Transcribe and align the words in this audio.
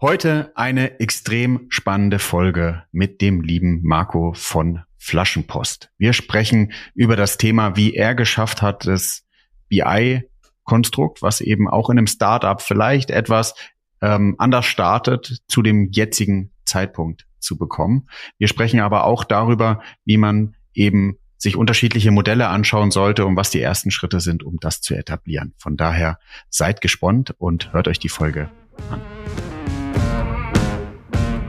Heute 0.00 0.52
eine 0.54 1.00
extrem 1.00 1.66
spannende 1.70 2.20
Folge 2.20 2.84
mit 2.92 3.20
dem 3.20 3.40
lieben 3.40 3.80
Marco 3.82 4.32
von 4.32 4.84
Flaschenpost. 4.96 5.90
Wir 5.98 6.12
sprechen 6.12 6.70
über 6.94 7.16
das 7.16 7.36
Thema, 7.36 7.74
wie 7.74 7.94
er 7.94 8.14
geschafft 8.14 8.62
hat, 8.62 8.86
das 8.86 9.24
BI-Konstrukt, 9.68 11.20
was 11.20 11.40
eben 11.40 11.66
auch 11.68 11.90
in 11.90 11.98
einem 11.98 12.06
Startup 12.06 12.62
vielleicht 12.62 13.10
etwas 13.10 13.56
ähm, 14.00 14.36
anders 14.38 14.66
startet, 14.66 15.42
zu 15.48 15.62
dem 15.62 15.90
jetzigen 15.90 16.52
Zeitpunkt 16.64 17.26
zu 17.40 17.58
bekommen. 17.58 18.06
Wir 18.38 18.46
sprechen 18.46 18.78
aber 18.78 19.02
auch 19.02 19.24
darüber, 19.24 19.82
wie 20.04 20.16
man 20.16 20.54
eben 20.74 21.18
sich 21.38 21.56
unterschiedliche 21.56 22.12
Modelle 22.12 22.46
anschauen 22.46 22.92
sollte 22.92 23.26
und 23.26 23.34
was 23.34 23.50
die 23.50 23.60
ersten 23.60 23.90
Schritte 23.90 24.20
sind, 24.20 24.44
um 24.44 24.58
das 24.60 24.80
zu 24.80 24.94
etablieren. 24.94 25.54
Von 25.58 25.76
daher 25.76 26.20
seid 26.50 26.80
gespannt 26.80 27.34
und 27.38 27.72
hört 27.72 27.88
euch 27.88 27.98
die 27.98 28.08
Folge 28.08 28.48
an. 28.90 29.00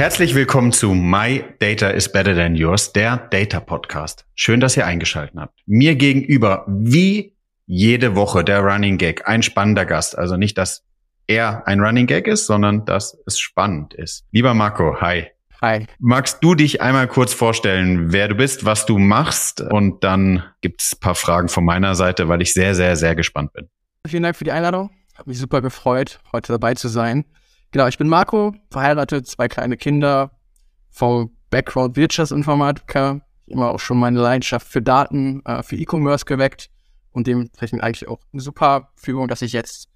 Herzlich 0.00 0.34
willkommen 0.34 0.72
zu 0.72 0.94
My 0.94 1.44
Data 1.58 1.90
is 1.90 2.10
Better 2.10 2.34
Than 2.34 2.54
Yours, 2.54 2.94
der 2.94 3.18
Data 3.18 3.60
Podcast. 3.60 4.24
Schön, 4.34 4.58
dass 4.58 4.74
ihr 4.74 4.86
eingeschaltet 4.86 5.36
habt. 5.36 5.60
Mir 5.66 5.94
gegenüber, 5.94 6.64
wie 6.66 7.36
jede 7.66 8.16
Woche, 8.16 8.42
der 8.42 8.60
Running 8.60 8.96
Gag, 8.96 9.28
ein 9.28 9.42
spannender 9.42 9.84
Gast. 9.84 10.16
Also 10.16 10.38
nicht, 10.38 10.56
dass 10.56 10.86
er 11.26 11.68
ein 11.68 11.80
Running 11.80 12.06
Gag 12.06 12.28
ist, 12.28 12.46
sondern 12.46 12.86
dass 12.86 13.18
es 13.26 13.38
spannend 13.38 13.92
ist. 13.92 14.24
Lieber 14.32 14.54
Marco, 14.54 15.02
hi. 15.02 15.26
Hi. 15.60 15.86
Magst 15.98 16.38
du 16.42 16.54
dich 16.54 16.80
einmal 16.80 17.06
kurz 17.06 17.34
vorstellen, 17.34 18.10
wer 18.10 18.28
du 18.28 18.36
bist, 18.36 18.64
was 18.64 18.86
du 18.86 18.96
machst? 18.96 19.60
Und 19.60 20.02
dann 20.02 20.42
gibt 20.62 20.80
es 20.80 20.96
paar 20.96 21.14
Fragen 21.14 21.50
von 21.50 21.66
meiner 21.66 21.94
Seite, 21.94 22.26
weil 22.26 22.40
ich 22.40 22.54
sehr, 22.54 22.74
sehr, 22.74 22.96
sehr 22.96 23.14
gespannt 23.14 23.52
bin. 23.52 23.68
Vielen 24.06 24.22
Dank 24.22 24.34
für 24.34 24.44
die 24.44 24.52
Einladung. 24.52 24.88
Hat 25.14 25.26
mich 25.26 25.38
super 25.38 25.60
gefreut, 25.60 26.20
heute 26.32 26.52
dabei 26.54 26.72
zu 26.72 26.88
sein. 26.88 27.26
Genau, 27.72 27.86
ich 27.86 27.98
bin 27.98 28.08
Marco, 28.08 28.54
verheiratet, 28.70 29.28
zwei 29.28 29.46
kleine 29.48 29.76
Kinder, 29.76 30.32
vom 30.90 31.30
Background 31.50 31.96
Wirtschaftsinformatiker, 31.96 33.20
immer 33.46 33.70
auch 33.70 33.80
schon 33.80 33.98
meine 33.98 34.20
Leidenschaft 34.20 34.66
für 34.66 34.82
Daten, 34.82 35.42
äh, 35.44 35.62
für 35.62 35.76
E-Commerce 35.76 36.24
geweckt 36.24 36.70
und 37.12 37.26
dementsprechend 37.26 37.82
eigentlich 37.82 38.08
auch 38.08 38.20
eine 38.32 38.42
super 38.42 38.90
Fügung, 38.96 39.28
dass 39.28 39.42
ich 39.42 39.52
jetzt 39.52 39.88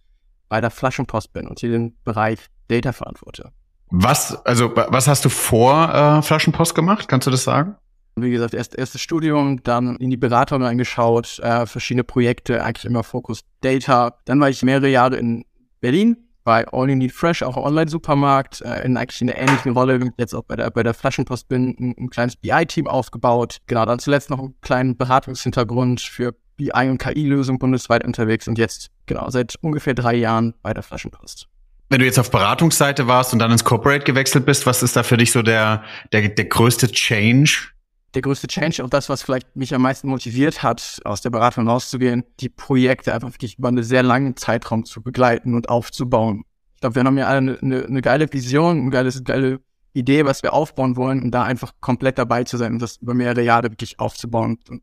bei 0.48 0.60
der 0.60 0.70
Flaschenpost 0.70 1.32
bin 1.32 1.48
und 1.48 1.58
hier 1.60 1.70
den 1.70 1.96
Bereich 2.04 2.38
Data 2.68 2.92
verantworte. 2.92 3.52
Was, 3.90 4.44
also 4.46 4.74
was 4.74 5.08
hast 5.08 5.24
du 5.24 5.28
vor 5.28 5.92
äh, 5.92 6.22
Flaschenpost 6.22 6.74
gemacht? 6.74 7.08
Kannst 7.08 7.26
du 7.26 7.30
das 7.30 7.44
sagen? 7.44 7.76
Wie 8.16 8.30
gesagt, 8.30 8.54
erst 8.54 8.76
erstes 8.76 9.00
Studium, 9.00 9.62
dann 9.64 9.96
in 9.96 10.10
die 10.10 10.16
Beratung 10.16 10.62
reingeschaut, 10.62 11.40
äh, 11.40 11.66
verschiedene 11.66 12.04
Projekte, 12.04 12.62
eigentlich 12.62 12.84
immer 12.84 13.02
Fokus 13.02 13.40
Data. 13.60 14.18
Dann 14.24 14.38
war 14.40 14.48
ich 14.48 14.62
mehrere 14.62 14.88
Jahre 14.88 15.16
in 15.16 15.44
Berlin 15.80 16.16
bei 16.44 16.66
All 16.68 16.88
You 16.90 16.96
Need 16.96 17.12
Fresh, 17.12 17.42
auch 17.42 17.56
Online-Supermarkt, 17.56 18.60
äh, 18.60 18.84
in 18.84 18.96
eigentlich 18.96 19.22
einer 19.22 19.36
ähnlichen 19.36 19.72
Rolle, 19.72 20.12
jetzt 20.18 20.34
auch 20.34 20.44
bei 20.44 20.56
der, 20.56 20.70
bei 20.70 20.82
der 20.82 20.94
Flaschenpost 20.94 21.48
bin, 21.48 21.74
ein, 21.78 21.94
ein 21.98 22.10
kleines 22.10 22.36
BI-Team 22.36 22.86
aufgebaut. 22.86 23.58
Genau, 23.66 23.84
dann 23.86 23.98
zuletzt 23.98 24.30
noch 24.30 24.38
einen 24.38 24.54
kleinen 24.60 24.96
Beratungshintergrund 24.96 26.00
für 26.00 26.34
BI 26.56 26.88
und 26.88 26.98
KI-Lösungen 26.98 27.58
bundesweit 27.58 28.04
unterwegs 28.04 28.46
und 28.46 28.58
jetzt, 28.58 28.90
genau, 29.06 29.28
seit 29.30 29.56
ungefähr 29.60 29.94
drei 29.94 30.14
Jahren 30.14 30.54
bei 30.62 30.72
der 30.72 30.82
Flaschenpost. 30.82 31.48
Wenn 31.90 31.98
du 31.98 32.06
jetzt 32.06 32.18
auf 32.18 32.30
Beratungsseite 32.30 33.06
warst 33.06 33.32
und 33.32 33.38
dann 33.38 33.50
ins 33.50 33.64
Corporate 33.64 34.04
gewechselt 34.04 34.46
bist, 34.46 34.66
was 34.66 34.82
ist 34.82 34.96
da 34.96 35.02
für 35.02 35.16
dich 35.16 35.32
so 35.32 35.42
der, 35.42 35.82
der, 36.12 36.28
der 36.28 36.44
größte 36.46 36.90
Change, 36.90 37.73
der 38.14 38.22
größte 38.22 38.46
Change 38.46 38.82
und 38.82 38.94
das, 38.94 39.08
was 39.08 39.22
vielleicht 39.22 39.56
mich 39.56 39.74
am 39.74 39.82
meisten 39.82 40.08
motiviert 40.08 40.62
hat, 40.62 41.00
aus 41.04 41.20
der 41.20 41.30
Beratung 41.30 41.68
rauszugehen, 41.68 42.24
die 42.40 42.48
Projekte 42.48 43.12
einfach 43.12 43.32
wirklich 43.32 43.58
über 43.58 43.68
einen 43.68 43.82
sehr 43.82 44.02
langen 44.02 44.36
Zeitraum 44.36 44.84
zu 44.84 45.02
begleiten 45.02 45.54
und 45.54 45.68
aufzubauen. 45.68 46.44
Ich 46.74 46.80
glaube, 46.80 46.96
wir 46.96 47.04
haben 47.04 47.18
ja 47.18 47.26
alle 47.26 47.38
eine, 47.38 47.58
eine, 47.60 47.84
eine 47.84 48.02
geile 48.02 48.32
Vision, 48.32 48.80
eine 48.80 48.90
geile, 48.90 49.10
geile 49.22 49.60
Idee, 49.92 50.24
was 50.24 50.42
wir 50.42 50.52
aufbauen 50.52 50.96
wollen 50.96 51.22
und 51.22 51.30
da 51.30 51.44
einfach 51.44 51.72
komplett 51.80 52.18
dabei 52.18 52.44
zu 52.44 52.56
sein 52.56 52.74
und 52.74 52.82
das 52.82 52.96
über 52.96 53.14
mehrere 53.14 53.42
Jahre 53.42 53.70
wirklich 53.70 53.98
aufzubauen 54.00 54.58
und 54.68 54.82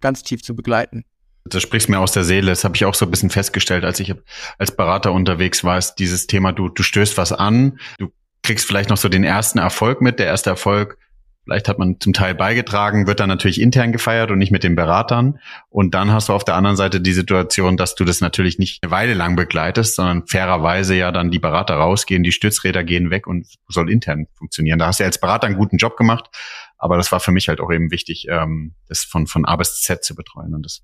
ganz 0.00 0.22
tief 0.22 0.42
zu 0.42 0.54
begleiten. 0.54 1.04
Das 1.44 1.62
sprichst 1.62 1.88
mir 1.88 2.00
aus 2.00 2.12
der 2.12 2.24
Seele. 2.24 2.50
Das 2.50 2.64
habe 2.64 2.74
ich 2.74 2.84
auch 2.84 2.94
so 2.94 3.04
ein 3.04 3.10
bisschen 3.10 3.30
festgestellt, 3.30 3.84
als 3.84 4.00
ich 4.00 4.12
als 4.58 4.74
Berater 4.74 5.12
unterwegs 5.12 5.62
war, 5.62 5.78
ist 5.78 5.94
dieses 5.94 6.26
Thema, 6.26 6.52
du, 6.52 6.68
du 6.68 6.82
stößt 6.82 7.16
was 7.18 7.32
an, 7.32 7.78
du 7.98 8.08
kriegst 8.42 8.66
vielleicht 8.66 8.90
noch 8.90 8.96
so 8.96 9.08
den 9.08 9.24
ersten 9.24 9.58
Erfolg 9.58 10.00
mit. 10.00 10.18
Der 10.18 10.26
erste 10.26 10.50
Erfolg 10.50 10.98
Vielleicht 11.46 11.68
hat 11.68 11.78
man 11.78 12.00
zum 12.00 12.12
Teil 12.12 12.34
beigetragen, 12.34 13.06
wird 13.06 13.20
dann 13.20 13.28
natürlich 13.28 13.60
intern 13.60 13.92
gefeiert 13.92 14.32
und 14.32 14.38
nicht 14.38 14.50
mit 14.50 14.64
den 14.64 14.74
Beratern. 14.74 15.38
Und 15.68 15.94
dann 15.94 16.10
hast 16.10 16.28
du 16.28 16.32
auf 16.32 16.42
der 16.42 16.56
anderen 16.56 16.76
Seite 16.76 17.00
die 17.00 17.12
Situation, 17.12 17.76
dass 17.76 17.94
du 17.94 18.04
das 18.04 18.20
natürlich 18.20 18.58
nicht 18.58 18.82
eine 18.82 18.90
Weile 18.90 19.14
lang 19.14 19.36
begleitest, 19.36 19.94
sondern 19.94 20.26
fairerweise 20.26 20.96
ja 20.96 21.12
dann 21.12 21.30
die 21.30 21.38
Berater 21.38 21.76
rausgehen, 21.76 22.24
die 22.24 22.32
Stützräder 22.32 22.82
gehen 22.82 23.10
weg 23.10 23.28
und 23.28 23.46
soll 23.68 23.92
intern 23.92 24.26
funktionieren. 24.34 24.80
Da 24.80 24.88
hast 24.88 24.98
du 24.98 25.04
ja 25.04 25.06
als 25.06 25.20
Berater 25.20 25.46
einen 25.46 25.56
guten 25.56 25.76
Job 25.76 25.96
gemacht, 25.96 26.30
aber 26.78 26.96
das 26.96 27.12
war 27.12 27.20
für 27.20 27.30
mich 27.30 27.48
halt 27.48 27.60
auch 27.60 27.70
eben 27.70 27.92
wichtig, 27.92 28.26
ähm, 28.28 28.74
das 28.88 29.04
von, 29.04 29.28
von 29.28 29.44
A 29.44 29.54
bis 29.54 29.80
Z 29.82 30.04
zu 30.04 30.16
betreuen. 30.16 30.52
Und 30.52 30.64
das 30.64 30.82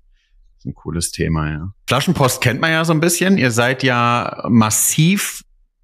ist 0.59 0.65
ein 0.65 0.75
cooles 0.75 1.11
Thema, 1.11 1.51
ja. 1.51 1.73
Flaschenpost 1.87 2.39
kennt 2.39 2.61
man 2.61 2.71
ja 2.71 2.85
so 2.85 2.93
ein 2.93 3.01
bisschen. 3.01 3.37
Ihr 3.37 3.51
seid 3.51 3.83
ja 3.83 4.45
massiv 4.47 5.43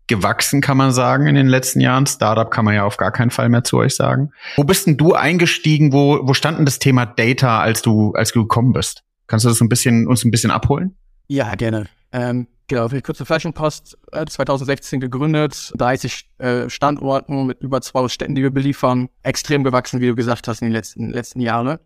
gewachsen, 0.10 0.60
kann 0.60 0.76
man 0.76 0.92
sagen, 0.92 1.28
in 1.28 1.36
den 1.36 1.48
letzten 1.48 1.80
Jahren. 1.80 2.06
Startup 2.06 2.52
kann 2.52 2.66
man 2.66 2.74
ja 2.74 2.84
auf 2.84 2.98
gar 2.98 3.12
keinen 3.12 3.32
Fall 3.32 3.48
mehr 3.48 3.64
zu 3.64 3.78
euch 3.78 3.96
sagen. 3.96 4.32
Wo 4.58 4.66
bist 4.66 4.88
denn 4.88 4.98
du 4.98 5.14
eingestiegen? 5.14 5.94
Wo, 5.94 6.20
wo 6.24 6.34
stand 6.34 6.58
denn 6.58 6.66
das 6.66 6.80
Thema 6.80 7.06
Data, 7.06 7.62
als 7.62 7.82
du, 7.82 8.12
als 8.14 8.34
du 8.34 8.42
gekommen 8.42 8.74
bist? 8.74 9.04
Kannst 9.28 9.46
du 9.46 9.50
das 9.50 9.62
ein 9.62 9.70
bisschen, 9.70 10.08
uns 10.08 10.26
ein 10.26 10.32
bisschen 10.32 10.52
abholen? 10.52 10.98
Ja, 11.28 11.54
gerne. 11.56 11.86
Ähm, 12.12 12.48
genau, 12.68 12.90
für 12.90 12.96
die 12.96 13.02
kurze 13.02 13.26
Flaschenpost 13.26 13.98
äh, 14.12 14.26
2016 14.26 15.00
gegründet, 15.00 15.72
30 15.78 16.30
äh, 16.40 16.70
Standorten 16.70 17.46
mit 17.46 17.62
über 17.62 17.80
200 17.80 18.12
Städten, 18.12 18.36
die 18.36 18.42
wir 18.42 18.52
beliefern. 18.52 19.10
Extrem 19.22 19.64
gewachsen, 19.64 20.02
wie 20.02 20.08
du 20.08 20.16
gesagt 20.16 20.48
hast, 20.48 20.62
in 20.62 20.68
den 20.68 20.74
letzten, 20.74 21.12
letzten 21.12 21.40
Jahren. 21.40 21.78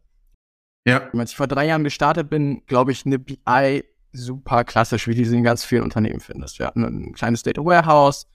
Ja. 0.85 1.09
Als 1.13 1.31
ich 1.31 1.38
vor 1.38 1.47
drei 1.47 1.67
Jahren 1.67 1.84
gestartet 1.84 2.29
bin, 2.29 2.66
glaube 2.66 2.91
ich, 2.91 3.05
eine 3.05 3.19
BI 3.19 3.84
super 4.13 4.63
klassisch, 4.63 5.07
wie 5.07 5.16
du 5.16 5.25
sie 5.25 5.35
in 5.35 5.44
ganz 5.44 5.66
vielen 5.66 5.84
Unternehmen 5.84 6.19
findest. 6.19 6.59
Wir 6.59 6.68
hatten 6.68 6.84
ein 6.84 7.13
kleines 7.13 7.44
Data 7.44 7.63
Warehouse, 7.63 8.28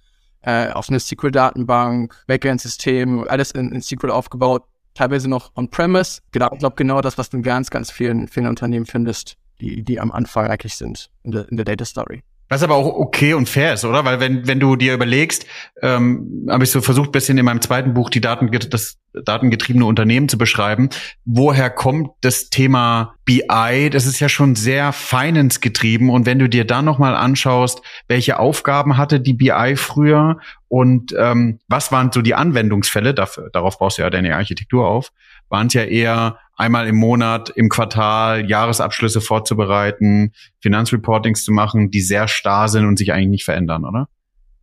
äh, 0.43 0.71
auf 0.71 0.89
eine 0.89 1.00
SQL-Datenbank, 1.00 2.15
Backend-System, 2.27 3.27
alles 3.28 3.53
in, 3.53 3.72
in 3.72 3.83
SQL 3.83 4.11
aufgebaut, 4.11 4.65
teilweise 4.94 5.28
noch 5.28 5.53
on-premise. 5.56 6.21
Genau, 6.33 6.50
ich 6.53 6.59
glaube, 6.59 6.77
genau 6.77 7.00
das, 7.00 7.19
was 7.19 7.31
du 7.31 7.38
in 7.38 7.43
ganz, 7.43 7.71
ganz 7.71 7.91
vielen, 7.91 8.28
vielen 8.28 8.47
Unternehmen 8.47 8.87
findest, 8.87 9.37
die, 9.61 9.83
die 9.83 10.00
am 10.00 10.12
Anfang 10.12 10.47
eigentlich 10.49 10.77
sind 10.77 11.11
in 11.22 11.33
der, 11.33 11.49
in 11.49 11.56
der 11.56 11.65
Data 11.65 11.84
Story. 11.84 12.22
Was 12.48 12.62
aber 12.62 12.76
auch 12.76 12.86
okay 12.86 13.34
und 13.34 13.48
fair 13.48 13.75
ist, 13.75 13.84
oder? 13.84 14.04
Weil 14.04 14.20
wenn, 14.20 14.47
wenn 14.47 14.59
du 14.59 14.76
dir 14.76 14.94
überlegst, 14.94 15.47
ähm, 15.82 16.47
habe 16.48 16.64
ich 16.64 16.70
so 16.70 16.81
versucht, 16.81 17.12
bisschen 17.12 17.36
in 17.36 17.44
meinem 17.44 17.60
zweiten 17.60 17.94
Buch 17.94 18.09
die 18.09 18.20
Daten, 18.20 18.50
das 18.70 18.98
datengetriebene 19.12 19.84
Unternehmen 19.84 20.28
zu 20.28 20.38
beschreiben. 20.38 20.91
Woher 21.25 21.70
kommt 21.70 22.10
das 22.20 22.50
Thema 22.50 23.14
BI? 23.25 23.91
Das 23.91 24.06
ist 24.06 24.20
ja 24.20 24.28
schon 24.28 24.54
sehr 24.54 24.92
finance 24.92 25.60
getrieben. 25.60 26.10
Und 26.10 26.26
wenn 26.26 26.38
du 26.38 26.48
dir 26.48 26.64
dann 26.64 26.84
nochmal 26.84 27.14
anschaust, 27.14 27.82
welche 28.06 28.38
Aufgaben 28.38 28.97
hatte 28.97 29.20
die 29.20 29.34
BI 29.34 29.75
früher 29.76 30.38
und 30.69 31.14
ähm, 31.19 31.58
was 31.69 31.93
waren 31.93 32.12
so 32.12 32.23
die 32.23 32.34
Anwendungsfälle, 32.34 33.14
dafür, 33.14 33.50
darauf 33.52 33.78
baust 33.78 33.99
du 33.99 34.02
ja 34.02 34.11
deine 34.11 34.37
Architektur 34.37 34.87
auf, 34.87 35.12
waren 35.49 35.69
es 35.69 35.75
ja 35.75 35.84
eher 35.84 36.38
einmal 36.58 36.88
im 36.88 36.96
Monat, 36.96 37.50
im 37.50 37.69
Quartal 37.69 38.49
Jahresabschlüsse 38.50 39.20
vorzubereiten, 39.20 40.32
Finanzreportings 40.60 41.44
zu 41.44 41.52
machen, 41.52 41.90
die 41.90 42.00
sehr 42.00 42.28
starr 42.28 42.69
sind 42.69 42.84
und 42.84 42.99
sich 42.99 43.12
eigentlich 43.12 43.28
nicht 43.28 43.44
verändern, 43.44 43.84
oder? 43.84 44.08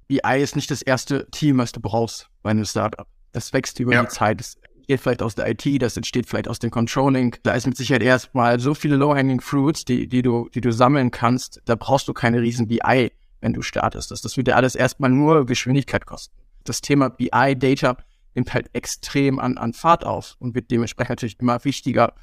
BI 0.08 0.40
ist 0.40 0.56
nicht 0.56 0.70
das 0.70 0.84
erste 0.84 1.28
Team, 1.32 1.58
was 1.58 1.72
du 1.72 1.80
brauchst 1.80 2.30
bei 2.44 2.52
einem 2.52 2.66
Startup. 2.66 3.08
Das 3.32 3.54
wächst 3.54 3.80
über 3.80 3.94
ja. 3.94 4.04
die 4.04 4.10
Zeit. 4.10 4.40
Das 4.40 4.58
entsteht 4.76 5.02
vielleicht 5.02 5.24
aus 5.24 5.34
der 5.34 5.50
IT, 5.50 5.82
das 5.82 5.98
entsteht 5.98 6.28
vielleicht 6.28 6.48
aus 6.48 6.60
dem 6.60 6.70
Controlling. 6.70 7.36
Da 7.42 7.54
ist 7.54 7.66
mit 7.66 7.76
Sicherheit 7.76 8.04
erstmal 8.04 8.60
so 8.60 8.76
viele 8.76 8.98
low-hanging 8.98 9.42
fruits, 9.42 9.84
die, 9.84 10.08
die 10.08 10.22
du, 10.22 10.50
die 10.54 10.62
du 10.62 10.72
sammeln 10.72 11.10
kannst. 11.10 11.62
Da 11.66 11.76
brauchst 11.76 12.08
du 12.08 12.14
keine 12.14 12.42
riesen 12.42 12.68
BI, 12.68 13.12
wenn 13.42 13.54
du 13.54 13.64
startest. 13.64 14.12
Das, 14.12 14.22
das 14.22 14.38
wird 14.38 14.48
dir 14.48 14.56
alles 14.58 14.76
erstmal 14.76 15.10
nur 15.10 15.46
Geschwindigkeit 15.46 16.06
kosten. 16.06 16.36
Das 16.66 16.82
Thema 16.82 17.10
BI, 17.10 17.56
Data, 17.58 17.98
nimmt 18.36 18.54
halt 18.54 18.70
extrem 18.74 19.40
an, 19.40 19.58
an 19.58 19.74
Fahrt 19.74 20.06
auf 20.06 20.36
und 20.40 20.56
wird 20.56 20.72
dementsprechend 20.72 21.12
natürlich 21.12 21.40
immer 21.40 21.64
wichtiger, 21.64 22.14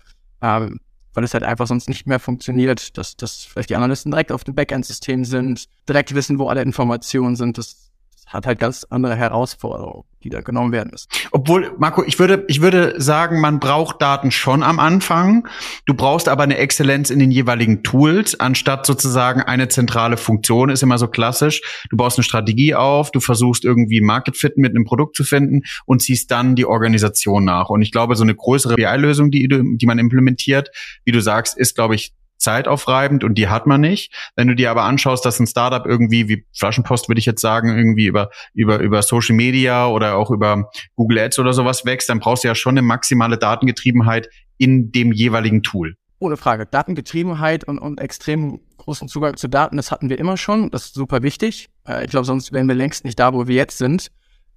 ähm, 0.41 0.81
weil 1.15 1.25
es 1.25 1.35
halt 1.35 1.45
einfach 1.45 1.67
sonst 1.67 1.89
nicht 1.89 2.07
mehr 2.07 2.19
funktioniert, 2.19 2.97
dass, 2.97 3.17
dass 3.17 3.45
vielleicht 3.45 3.71
die 3.71 3.77
Analysten 3.77 4.11
direkt 4.11 4.33
auf 4.33 4.45
dem 4.45 4.55
Backend-System 4.55 5.25
sind, 5.25 5.69
direkt 5.89 6.15
wissen, 6.15 6.39
wo 6.39 6.49
alle 6.49 6.63
Informationen 6.63 7.37
sind. 7.37 7.59
Das, 7.59 7.92
hat 8.27 8.47
halt 8.47 8.59
ganz 8.59 8.85
andere 8.89 9.15
Herausforderungen, 9.17 10.05
die 10.25 10.31
da 10.31 10.41
genommen 10.41 10.73
werden 10.73 10.91
müssen. 10.91 11.09
Obwohl, 11.33 11.75
Marco, 11.79 12.03
ich 12.03 12.19
würde, 12.19 12.45
ich 12.49 12.63
würde 12.63 13.01
sagen, 13.01 13.41
man 13.41 13.61
braucht 13.61 14.01
Daten 14.01 14.31
schon 14.31 14.63
am 14.63 14.79
Anfang. 14.79 15.47
Du 15.87 15.95
brauchst 15.95 16.29
aber 16.29 16.43
eine 16.43 16.57
Exzellenz 16.57 17.11
in 17.11 17.19
den 17.19 17.31
jeweiligen 17.31 17.83
Tools, 17.83 18.39
anstatt 18.39 18.87
sozusagen 18.87 19.43
eine 19.43 19.69
zentrale 19.69 20.17
Funktion, 20.17 20.71
ist 20.71 20.83
immer 20.83 20.99
so 20.99 21.09
klassisch. 21.09 21.61
Du 21.91 21.97
baust 21.97 22.19
eine 22.19 22.25
Strategie 22.25 22.75
auf, 22.75 23.11
du 23.11 23.21
versuchst 23.21 23.65
irgendwie 23.65 24.01
Market 24.01 24.37
Fit 24.37 24.57
mit 24.57 24.71
einem 24.71 24.85
Produkt 24.85 25.17
zu 25.17 25.25
finden 25.25 25.63
und 25.85 26.03
ziehst 26.03 26.31
dann 26.31 26.55
die 26.55 26.65
Organisation 26.65 27.45
nach. 27.45 27.69
Und 27.69 27.83
ich 27.83 27.93
glaube, 27.93 28.17
so 28.17 28.23
eine 28.23 28.35
größere 28.35 28.77
BI-Lösung, 28.77 29.31
die, 29.31 29.49
die 29.49 29.87
man 29.87 29.99
implementiert, 29.99 30.71
wie 31.05 31.13
du 31.13 31.21
sagst, 31.21 31.57
ist, 31.57 31.75
glaube 31.75 31.95
ich, 31.95 32.15
zeitaufreibend 32.43 33.25
und 33.25 33.37
die 33.37 33.49
hat 33.49 33.67
man 33.67 33.81
nicht. 33.81 34.13
Wenn 34.37 34.49
du 34.49 34.55
dir 34.55 34.71
aber 34.71 34.83
anschaust, 34.83 35.25
dass 35.25 35.41
ein 35.41 35.47
Startup 35.47 35.87
irgendwie 35.87 36.29
wie 36.29 36.45
Flaschenpost, 36.57 37.09
würde 37.09 37.19
ich 37.19 37.27
jetzt 37.27 37.41
sagen, 37.41 37.77
irgendwie 37.77 38.07
über, 38.07 38.31
über, 38.55 38.79
über 38.79 39.03
Social 39.03 39.37
Media 39.37 39.87
oder 39.87 40.17
auch 40.17 40.31
über 40.31 40.71
Google 40.97 41.19
Ads 41.19 41.39
oder 41.39 41.53
sowas 41.53 41.85
wächst, 41.85 42.09
dann 42.09 42.21
brauchst 42.21 42.45
du 42.45 42.49
ja 42.49 42.55
schon 42.55 42.73
eine 42.73 42.83
maximale 42.83 43.39
Datengetriebenheit 43.39 44.29
in 44.59 44.93
dem 44.93 45.13
jeweiligen 45.13 45.63
Tool. 45.63 45.97
Ohne 46.19 46.37
Frage. 46.37 46.67
Datengetriebenheit 46.67 47.65
und, 47.65 47.79
und 47.79 48.01
extrem 48.01 48.61
großen 48.77 49.09
Zugang 49.09 49.37
zu 49.37 49.49
Daten, 49.49 49.77
das 49.77 49.91
hatten 49.91 50.09
wir 50.11 50.19
immer 50.19 50.37
schon. 50.37 50.71
Das 50.71 50.87
ist 50.87 50.95
super 50.95 51.23
wichtig. 51.23 51.69
Äh, 51.87 52.05
ich 52.05 52.11
glaube, 52.11 52.27
sonst 52.27 52.53
wären 52.53 52.69
wir 52.69 52.75
längst 52.75 53.05
nicht 53.05 53.19
da, 53.19 53.33
wo 53.33 53.47
wir 53.47 53.57
jetzt 53.57 53.79
sind. 53.79 54.11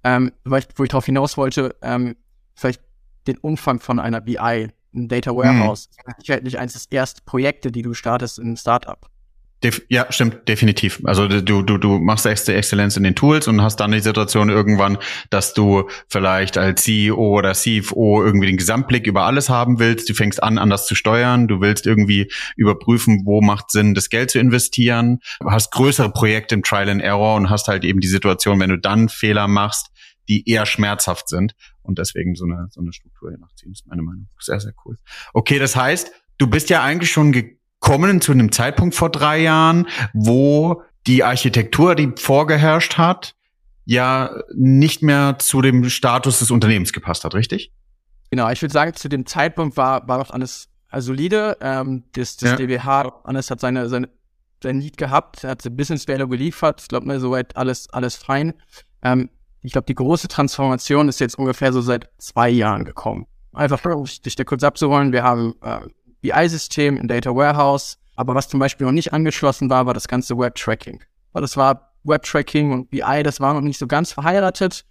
Ähm, 0.04 0.30
wo 0.44 0.56
ich 0.56 0.88
darauf 0.88 1.06
hinaus 1.06 1.36
wollte, 1.36 1.74
ähm, 1.82 2.14
vielleicht 2.54 2.80
den 3.26 3.38
Umfang 3.38 3.80
von 3.80 3.98
einer 3.98 4.20
BI 4.20 4.68
ein 4.96 5.08
Data 5.08 5.34
Warehouse. 5.34 5.88
Mhm. 6.06 6.12
Sicherlich 6.18 6.58
eines 6.58 6.88
der 6.88 7.00
ersten 7.00 7.24
Projekte, 7.24 7.70
die 7.70 7.82
du 7.82 7.94
startest 7.94 8.38
in 8.38 8.46
einem 8.46 8.56
Startup. 8.56 9.08
Def 9.62 9.82
ja, 9.88 10.06
stimmt, 10.10 10.46
definitiv. 10.48 11.00
Also 11.04 11.28
du, 11.28 11.62
du, 11.62 11.78
du 11.78 11.98
machst 11.98 12.26
extra 12.26 12.52
Exzellenz 12.52 12.98
in 12.98 13.04
den 13.04 13.14
Tools 13.14 13.48
und 13.48 13.62
hast 13.62 13.76
dann 13.76 13.90
die 13.90 14.00
Situation 14.00 14.50
irgendwann, 14.50 14.98
dass 15.30 15.54
du 15.54 15.88
vielleicht 16.08 16.58
als 16.58 16.82
CEO 16.82 17.38
oder 17.38 17.54
CFO 17.54 18.22
irgendwie 18.22 18.48
den 18.48 18.58
Gesamtblick 18.58 19.06
über 19.06 19.24
alles 19.24 19.48
haben 19.48 19.78
willst. 19.78 20.10
Du 20.10 20.14
fängst 20.14 20.42
an, 20.42 20.58
anders 20.58 20.86
zu 20.86 20.94
steuern. 20.94 21.48
Du 21.48 21.62
willst 21.62 21.86
irgendwie 21.86 22.30
überprüfen, 22.56 23.22
wo 23.24 23.40
macht 23.40 23.70
Sinn, 23.70 23.94
das 23.94 24.10
Geld 24.10 24.30
zu 24.30 24.38
investieren. 24.38 25.20
Du 25.40 25.50
hast 25.50 25.72
größere 25.72 26.12
Projekte 26.12 26.54
im 26.54 26.62
Trial 26.62 26.90
and 26.90 27.02
Error 27.02 27.36
und 27.36 27.48
hast 27.48 27.66
halt 27.66 27.84
eben 27.84 28.00
die 28.00 28.08
Situation, 28.08 28.60
wenn 28.60 28.70
du 28.70 28.78
dann 28.78 29.08
Fehler 29.08 29.48
machst, 29.48 29.86
die 30.28 30.46
eher 30.50 30.66
schmerzhaft 30.66 31.28
sind 31.28 31.54
und 31.86 31.98
deswegen 31.98 32.34
so 32.34 32.44
eine, 32.44 32.68
so 32.70 32.80
eine 32.80 32.92
Struktur 32.92 33.30
hier 33.30 33.38
nachziehen, 33.38 33.72
ist 33.72 33.86
meine 33.86 34.02
Meinung. 34.02 34.28
Sehr, 34.38 34.60
sehr 34.60 34.72
cool. 34.84 34.98
Okay, 35.32 35.58
das 35.58 35.76
heißt, 35.76 36.12
du 36.38 36.46
bist 36.48 36.70
ja 36.70 36.82
eigentlich 36.82 37.10
schon 37.10 37.32
gekommen 37.32 38.20
zu 38.20 38.32
einem 38.32 38.52
Zeitpunkt 38.52 38.94
vor 38.94 39.10
drei 39.10 39.40
Jahren, 39.40 39.86
wo 40.12 40.82
die 41.06 41.22
Architektur, 41.22 41.94
die 41.94 42.12
vorgeherrscht 42.16 42.98
hat, 42.98 43.34
ja 43.84 44.42
nicht 44.54 45.02
mehr 45.02 45.36
zu 45.38 45.62
dem 45.62 45.88
Status 45.88 46.40
des 46.40 46.50
Unternehmens 46.50 46.92
gepasst 46.92 47.24
hat, 47.24 47.34
richtig? 47.34 47.72
Genau, 48.30 48.50
ich 48.50 48.60
würde 48.60 48.72
sagen, 48.72 48.94
zu 48.94 49.08
dem 49.08 49.24
Zeitpunkt 49.24 49.76
war, 49.76 50.06
war 50.08 50.18
noch 50.18 50.30
alles 50.30 50.68
solide. 50.96 51.56
Ähm, 51.60 52.04
das 52.12 52.36
das 52.36 52.50
ja. 52.50 52.56
DBH, 52.56 53.22
alles 53.24 53.50
hat 53.50 53.60
seine, 53.60 53.88
seine, 53.88 54.08
sein 54.62 54.80
Lied 54.80 54.96
gehabt, 54.96 55.44
hat 55.44 55.62
Business 55.76 56.08
Value 56.08 56.28
geliefert. 56.28 56.80
Ich 56.82 56.88
glaube, 56.88 57.20
soweit 57.20 57.56
alles, 57.56 57.88
alles 57.90 58.16
fein. 58.16 58.54
Ähm, 59.02 59.30
ich 59.66 59.72
glaube, 59.72 59.86
die 59.86 59.94
große 59.94 60.28
Transformation 60.28 61.08
ist 61.08 61.18
jetzt 61.18 61.38
ungefähr 61.38 61.72
so 61.72 61.80
seit 61.80 62.08
zwei 62.18 62.48
Jahren 62.48 62.84
gekommen. 62.84 63.26
Einfach, 63.52 63.84
um 63.84 64.04
dich 64.04 64.36
da 64.36 64.44
kurz 64.44 64.62
abzuholen, 64.62 65.12
wir 65.12 65.24
haben 65.24 65.54
äh, 65.62 65.80
BI-System 66.20 66.96
in 66.96 67.08
Data 67.08 67.34
Warehouse, 67.34 67.98
aber 68.14 68.34
was 68.34 68.48
zum 68.48 68.60
Beispiel 68.60 68.86
noch 68.86 68.92
nicht 68.92 69.12
angeschlossen 69.12 69.68
war, 69.68 69.86
war 69.86 69.94
das 69.94 70.06
ganze 70.06 70.38
Web-Tracking. 70.38 71.02
Weil 71.32 71.42
das 71.42 71.56
war 71.56 71.92
Web-Tracking 72.04 72.72
und 72.72 72.90
BI, 72.90 73.22
das 73.24 73.40
war 73.40 73.54
noch 73.54 73.60
nicht 73.60 73.78
so 73.78 73.88
ganz 73.88 74.12
verheiratet. 74.12 74.84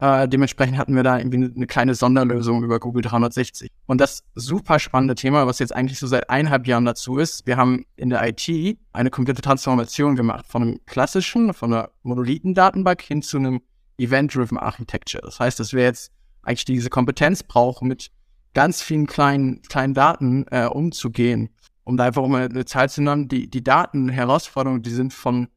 Äh, 0.00 0.28
dementsprechend 0.28 0.76
hatten 0.76 0.96
wir 0.96 1.04
da 1.04 1.18
irgendwie 1.18 1.52
eine 1.54 1.66
kleine 1.66 1.94
Sonderlösung 1.94 2.64
über 2.64 2.80
Google 2.80 3.02
360. 3.02 3.70
Und 3.86 4.00
das 4.00 4.24
super 4.34 4.80
spannende 4.80 5.14
Thema, 5.14 5.46
was 5.46 5.60
jetzt 5.60 5.74
eigentlich 5.74 6.00
so 6.00 6.08
seit 6.08 6.28
eineinhalb 6.30 6.66
Jahren 6.66 6.84
dazu 6.84 7.18
ist, 7.18 7.46
wir 7.46 7.56
haben 7.56 7.84
in 7.94 8.10
der 8.10 8.26
IT 8.26 8.76
eine 8.92 9.10
komplette 9.10 9.40
Transformation 9.40 10.16
gemacht 10.16 10.46
von 10.48 10.62
einem 10.62 10.80
klassischen, 10.84 11.54
von 11.54 11.72
einer 11.72 11.90
Monolithen-Datenbank 12.02 13.00
hin 13.02 13.22
zu 13.22 13.36
einem 13.36 13.60
Event-Driven 13.98 14.58
Architecture. 14.58 15.22
Das 15.22 15.40
heißt, 15.40 15.58
dass 15.60 15.72
wir 15.72 15.82
jetzt 15.82 16.12
eigentlich 16.42 16.64
diese 16.64 16.90
Kompetenz 16.90 17.42
brauchen, 17.42 17.88
mit 17.88 18.10
ganz 18.54 18.82
vielen 18.82 19.06
kleinen, 19.06 19.62
kleinen 19.62 19.94
Daten 19.94 20.46
äh, 20.50 20.66
umzugehen. 20.66 21.50
Um 21.84 21.96
da 21.96 22.04
einfach 22.04 22.26
mal 22.26 22.46
eine 22.46 22.64
Zahl 22.64 22.88
zu 22.88 23.02
nennen, 23.02 23.28
die, 23.28 23.48
die 23.48 23.62
Datenherausforderungen, 23.62 24.82
die 24.82 24.90
sind 24.90 25.12
von 25.12 25.48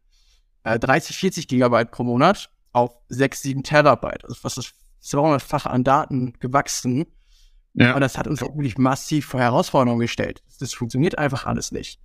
äh, 0.64 0.78
30, 0.78 1.18
40 1.18 1.48
Gigabyte 1.48 1.92
pro 1.92 2.04
Monat 2.04 2.50
auf 2.72 2.92
6, 3.10 3.42
7 3.42 3.64
Terabyte. 3.64 4.26
Also 4.26 4.38
was 4.44 4.58
ist 4.58 4.74
200-fach 5.04 5.66
an 5.66 5.84
Daten 5.84 6.34
gewachsen. 6.40 7.06
Ja. 7.74 7.96
Und 7.96 8.02
das 8.02 8.18
hat 8.18 8.28
uns 8.28 8.42
wirklich 8.42 8.78
massiv 8.78 9.28
vor 9.28 9.40
Herausforderungen 9.40 10.02
gestellt. 10.02 10.44
Das 10.60 10.74
funktioniert 10.74 11.18
einfach 11.18 11.46
alles 11.46 11.72
nicht. 11.72 12.00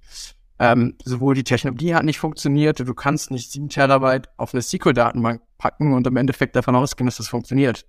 Ähm, 0.59 0.97
sowohl 1.05 1.35
die 1.35 1.45
Technologie 1.45 1.95
hat 1.95 2.05
nicht 2.05 2.19
funktioniert, 2.19 2.79
du 2.79 2.95
kannst 2.95 3.31
nicht 3.31 3.51
7 3.51 3.69
Terabyte 3.69 4.29
auf 4.37 4.55
eine 4.55 4.63
SQL-Datenbank 4.63 5.43
packen 5.59 5.93
und 5.93 6.07
im 6.07 6.17
Endeffekt 6.17 6.55
davon 6.55 6.77
ausgehen, 6.77 7.07
dass 7.07 7.17
das 7.17 7.29
funktioniert. 7.29 7.85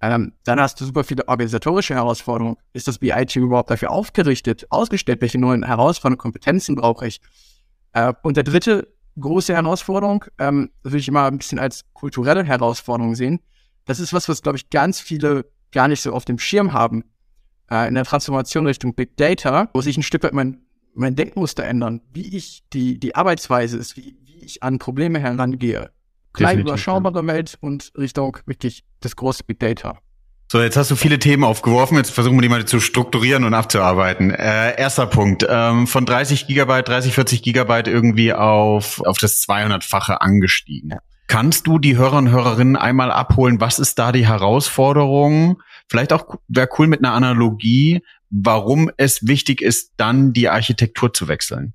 Ähm, 0.00 0.32
dann 0.44 0.60
hast 0.60 0.80
du 0.80 0.84
super 0.84 1.04
viele 1.04 1.26
organisatorische 1.26 1.94
Herausforderungen. 1.94 2.56
Ist 2.72 2.88
das 2.88 2.98
BI-Team 2.98 3.44
überhaupt 3.44 3.70
dafür 3.70 3.90
aufgerichtet, 3.90 4.66
ausgestellt? 4.70 5.20
Welche 5.20 5.38
neuen 5.38 5.64
Herausforderungen, 5.64 6.18
Kompetenzen 6.18 6.74
brauche 6.74 7.06
ich? 7.06 7.20
Äh, 7.92 8.12
und 8.22 8.36
der 8.36 8.44
dritte 8.44 8.88
große 9.18 9.54
Herausforderung, 9.54 10.24
ähm, 10.38 10.70
das 10.82 10.92
will 10.92 11.00
ich 11.00 11.08
immer 11.08 11.24
ein 11.24 11.38
bisschen 11.38 11.58
als 11.58 11.84
kulturelle 11.94 12.44
Herausforderung 12.44 13.14
sehen. 13.14 13.40
Das 13.86 14.00
ist 14.00 14.12
was, 14.12 14.28
was, 14.28 14.42
glaube 14.42 14.58
ich, 14.58 14.68
ganz 14.68 15.00
viele 15.00 15.46
gar 15.72 15.88
nicht 15.88 16.02
so 16.02 16.12
auf 16.12 16.24
dem 16.24 16.38
Schirm 16.38 16.72
haben. 16.72 17.04
Äh, 17.70 17.88
in 17.88 17.94
der 17.94 18.04
Transformation 18.04 18.66
Richtung 18.66 18.94
Big 18.94 19.16
Data, 19.16 19.70
wo 19.72 19.80
sich 19.80 19.96
ein 19.96 20.02
Stück 20.02 20.24
weit 20.24 20.34
mein 20.34 20.65
mein 20.96 21.14
Denkmuster 21.14 21.64
ändern, 21.64 22.00
wie 22.12 22.36
ich 22.36 22.64
die, 22.72 22.98
die 22.98 23.14
Arbeitsweise 23.14 23.76
ist, 23.76 23.96
wie, 23.96 24.16
wie 24.24 24.44
ich 24.44 24.62
an 24.62 24.78
Probleme 24.78 25.18
herangehe. 25.18 25.90
Klein 26.32 26.60
überschaubare 26.60 27.20
ja. 27.20 27.26
Welt 27.26 27.56
und 27.60 27.92
Richtung 27.96 28.38
wirklich 28.46 28.84
das 29.00 29.16
große 29.16 29.44
Big 29.44 29.58
Data. 29.58 29.98
So, 30.48 30.60
jetzt 30.60 30.76
hast 30.76 30.90
du 30.92 30.96
viele 30.96 31.18
Themen 31.18 31.42
aufgeworfen. 31.42 31.96
Jetzt 31.96 32.10
versuchen 32.10 32.36
wir 32.36 32.42
die 32.42 32.48
mal 32.48 32.64
zu 32.64 32.78
strukturieren 32.78 33.42
und 33.42 33.54
abzuarbeiten. 33.54 34.30
Äh, 34.30 34.78
erster 34.78 35.06
Punkt. 35.06 35.44
Ähm, 35.48 35.88
von 35.88 36.06
30 36.06 36.46
Gigabyte, 36.46 36.86
30, 36.86 37.14
40 37.14 37.42
Gigabyte 37.42 37.88
irgendwie 37.88 38.32
auf, 38.32 39.00
auf 39.04 39.18
das 39.18 39.42
200-fache 39.42 40.20
angestiegen. 40.20 40.90
Ja. 40.90 40.98
Kannst 41.26 41.66
du 41.66 41.80
die 41.80 41.96
Hörer 41.96 42.18
und 42.18 42.30
Hörerinnen 42.30 42.76
einmal 42.76 43.10
abholen? 43.10 43.60
Was 43.60 43.80
ist 43.80 43.98
da 43.98 44.12
die 44.12 44.28
Herausforderung? 44.28 45.60
Vielleicht 45.88 46.12
auch 46.12 46.36
wäre 46.46 46.68
cool 46.78 46.86
mit 46.86 47.00
einer 47.00 47.14
Analogie, 47.14 48.02
warum 48.30 48.90
es 48.96 49.26
wichtig 49.26 49.62
ist, 49.62 49.92
dann 49.96 50.32
die 50.32 50.48
Architektur 50.48 51.12
zu 51.12 51.28
wechseln. 51.28 51.74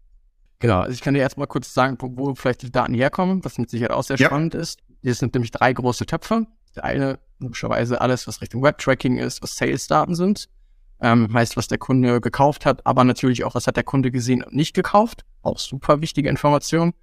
Genau, 0.59 0.81
also 0.81 0.93
ich 0.93 1.01
kann 1.01 1.13
dir 1.13 1.21
erstmal 1.21 1.47
kurz 1.47 1.73
sagen, 1.73 1.97
wo, 1.99 2.35
vielleicht 2.35 2.61
die 2.61 2.71
Daten 2.71 2.93
herkommen, 2.93 3.43
was 3.43 3.57
mit 3.57 3.69
Sicherheit 3.69 3.91
auch 3.91 4.03
sehr 4.03 4.17
ja. 4.17 4.27
spannend 4.27 4.53
ist. 4.53 4.79
Hier 5.01 5.15
sind 5.15 5.33
nämlich 5.33 5.51
drei 5.51 5.73
große 5.73 6.05
Töpfe. 6.05 6.45
Der 6.75 6.83
eine, 6.83 7.19
logischerweise 7.39 7.99
alles, 7.99 8.27
was 8.27 8.41
Richtung 8.41 8.61
Web-Tracking 8.61 9.17
ist, 9.17 9.41
was 9.41 9.55
Sales-Daten 9.55 10.15
sind. 10.15 10.47
Ähm, 11.01 11.33
heißt, 11.33 11.57
was 11.57 11.67
der 11.67 11.79
Kunde 11.79 12.21
gekauft 12.21 12.67
hat, 12.67 12.85
aber 12.85 13.03
natürlich 13.03 13.43
auch, 13.43 13.55
was 13.55 13.65
hat 13.65 13.75
der 13.75 13.83
Kunde 13.83 14.11
gesehen 14.11 14.43
und 14.43 14.53
nicht 14.53 14.75
gekauft. 14.75 15.25
Auch 15.41 15.57
super 15.57 15.99
wichtige 15.99 16.29
Information. 16.29 16.93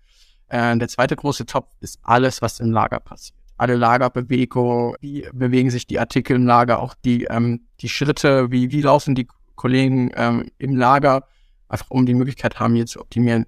Äh, 0.47 0.78
der 0.78 0.87
zweite 0.87 1.17
große 1.17 1.47
Topf 1.47 1.75
ist 1.81 1.99
alles, 2.02 2.40
was 2.40 2.61
im 2.61 2.71
Lager 2.71 3.00
passiert 3.00 3.38
alle 3.59 3.75
Lagerbewegungen, 3.75 4.95
wie 5.00 5.28
bewegen 5.33 5.71
sich 5.71 5.87
die 5.87 5.99
Artikel 5.99 6.37
im 6.37 6.47
Lager, 6.47 6.78
auch 6.78 6.95
die, 7.05 7.25
ähm, 7.25 7.67
die 7.81 7.88
Schritte, 7.88 8.50
wie, 8.50 8.71
wie 8.71 8.81
laufen 8.81 9.14
die 9.14 9.26
Kollegen 9.59 10.11
ähm, 10.15 10.50
im 10.57 10.75
Lager, 10.75 11.29
einfach 11.69 11.91
um 11.91 12.07
die 12.07 12.15
Möglichkeit 12.15 12.59
haben, 12.59 12.75
hier 12.75 12.87
zu 12.87 13.00
optimieren. 13.00 13.45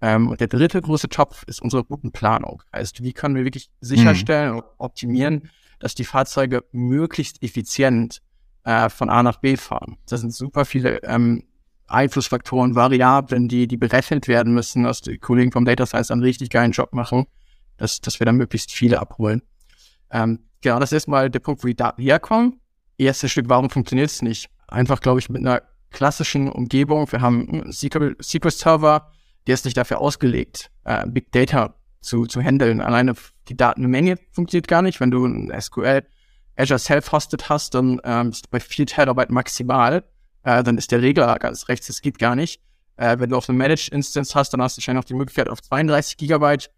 Ähm, 0.00 0.28
und 0.28 0.40
der 0.40 0.48
dritte 0.48 0.80
große 0.80 1.08
Topf 1.10 1.42
ist 1.46 1.60
unsere 1.60 1.82
Routenplanung. 1.82 2.62
Heißt, 2.74 3.02
wie 3.02 3.12
können 3.12 3.34
wir 3.34 3.44
wirklich 3.44 3.68
sicherstellen 3.80 4.52
mhm. 4.52 4.58
und 4.58 4.64
optimieren, 4.78 5.50
dass 5.80 5.94
die 5.94 6.04
Fahrzeuge 6.04 6.64
möglichst 6.72 7.42
effizient 7.42 8.22
äh, 8.64 8.88
von 8.88 9.10
A 9.10 9.22
nach 9.22 9.38
B 9.38 9.56
fahren. 9.56 9.98
Das 10.08 10.20
sind 10.20 10.34
super 10.34 10.64
viele 10.64 11.02
ähm, 11.02 11.44
Einflussfaktoren, 11.88 12.74
Variablen, 12.74 13.48
die, 13.48 13.66
die 13.66 13.76
berechnet 13.76 14.28
werden 14.28 14.52
müssen, 14.52 14.84
dass 14.84 15.00
die 15.00 15.18
Kollegen 15.18 15.52
vom 15.52 15.64
Data 15.64 15.86
Science 15.86 16.10
einen 16.10 16.22
richtig 16.22 16.50
geilen 16.50 16.72
Job 16.72 16.92
machen, 16.92 17.26
dass, 17.76 18.00
dass 18.00 18.20
wir 18.20 18.26
da 18.26 18.32
möglichst 18.32 18.72
viele 18.72 19.00
abholen. 19.00 19.42
Ähm, 20.10 20.40
genau, 20.60 20.78
das 20.78 20.92
ist 20.92 21.08
mal 21.08 21.30
der 21.30 21.40
Punkt, 21.40 21.62
wo 21.64 21.66
die 21.66 21.76
Daten 21.76 22.02
herkommen. 22.02 22.60
Erstes 22.98 23.32
Stück, 23.32 23.48
warum 23.48 23.70
funktioniert 23.70 24.10
es 24.10 24.22
nicht? 24.22 24.50
Einfach, 24.68 25.00
glaube 25.00 25.18
ich, 25.18 25.28
mit 25.28 25.40
einer 25.40 25.62
klassischen 25.90 26.50
Umgebung. 26.50 27.10
Wir 27.10 27.20
haben 27.20 27.48
einen 27.48 27.72
SQL-Server, 27.72 29.10
der 29.46 29.54
ist 29.54 29.64
nicht 29.64 29.76
dafür 29.76 30.00
ausgelegt, 30.00 30.70
äh, 30.84 31.06
Big 31.06 31.32
Data 31.32 31.74
zu, 32.00 32.26
zu 32.26 32.40
handeln. 32.40 32.80
Alleine 32.80 33.14
die 33.48 33.56
Datenmenge 33.56 34.18
funktioniert 34.30 34.68
gar 34.68 34.82
nicht. 34.82 35.00
Wenn 35.00 35.10
du 35.10 35.24
ein 35.24 35.52
SQL 35.60 36.04
Azure 36.56 36.78
Self-Hosted 36.78 37.48
hast, 37.48 37.74
dann 37.74 38.00
ähm, 38.04 38.30
bist 38.30 38.46
du 38.46 38.50
bei 38.50 38.60
4 38.60 38.86
Terabyte 38.86 39.30
maximal. 39.30 40.04
Äh, 40.42 40.62
dann 40.62 40.76
ist 40.76 40.92
der 40.92 41.02
Regler 41.02 41.38
ganz 41.38 41.68
rechts, 41.68 41.86
das 41.86 42.00
geht 42.00 42.18
gar 42.18 42.34
nicht. 42.34 42.60
Äh, 42.96 43.18
wenn 43.20 43.30
du 43.30 43.36
auf 43.36 43.48
eine 43.48 43.56
Managed 43.56 43.88
Instance 43.88 44.34
hast, 44.34 44.52
dann 44.52 44.60
hast 44.60 44.76
du 44.76 44.80
wahrscheinlich 44.80 45.04
noch 45.04 45.08
die 45.08 45.14
Möglichkeit 45.14 45.48
auf 45.48 45.62
32 45.62 46.16
Gigabyte. 46.16 46.70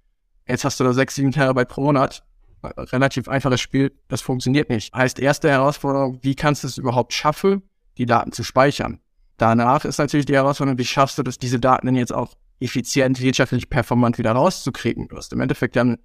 Jetzt 0.47 0.65
hast 0.65 0.79
du 0.81 0.85
da 0.85 0.93
6, 0.93 1.15
7 1.15 1.33
Terabyte 1.33 1.69
pro 1.69 1.81
Monat. 1.81 2.23
relativ 2.63 3.27
einfaches 3.29 3.61
Spiel, 3.61 3.93
das 4.09 4.21
funktioniert 4.21 4.69
nicht. 4.69 4.95
Heißt, 4.95 5.19
erste 5.19 5.49
Herausforderung, 5.49 6.19
wie 6.23 6.35
kannst 6.35 6.63
du 6.63 6.69
es 6.69 6.77
überhaupt 6.77 7.15
schaffen, 7.15 7.63
die 7.99 8.07
Daten 8.07 8.33
zu 8.33 8.45
speichern? 8.45 9.01
Danach 9.37 9.85
ist 9.85 9.99
natürlich 9.99 10.27
die 10.27 10.35
Herausforderung, 10.35 10.79
wie 10.79 10.85
schaffst 10.85 11.19
du 11.19 11.23
das, 11.23 11.39
diese 11.39 11.59
Daten 11.59 11.87
denn 11.87 11.97
jetzt 11.97 12.13
auch 12.13 12.35
effizient, 12.61 13.21
wirtschaftlich 13.21 13.71
performant 13.71 14.19
wieder 14.19 14.33
rauszukriegen? 14.33 15.09
Du 15.09 15.17
hast 15.17 15.33
im 15.33 15.41
Endeffekt 15.41 15.77
dann 15.77 15.99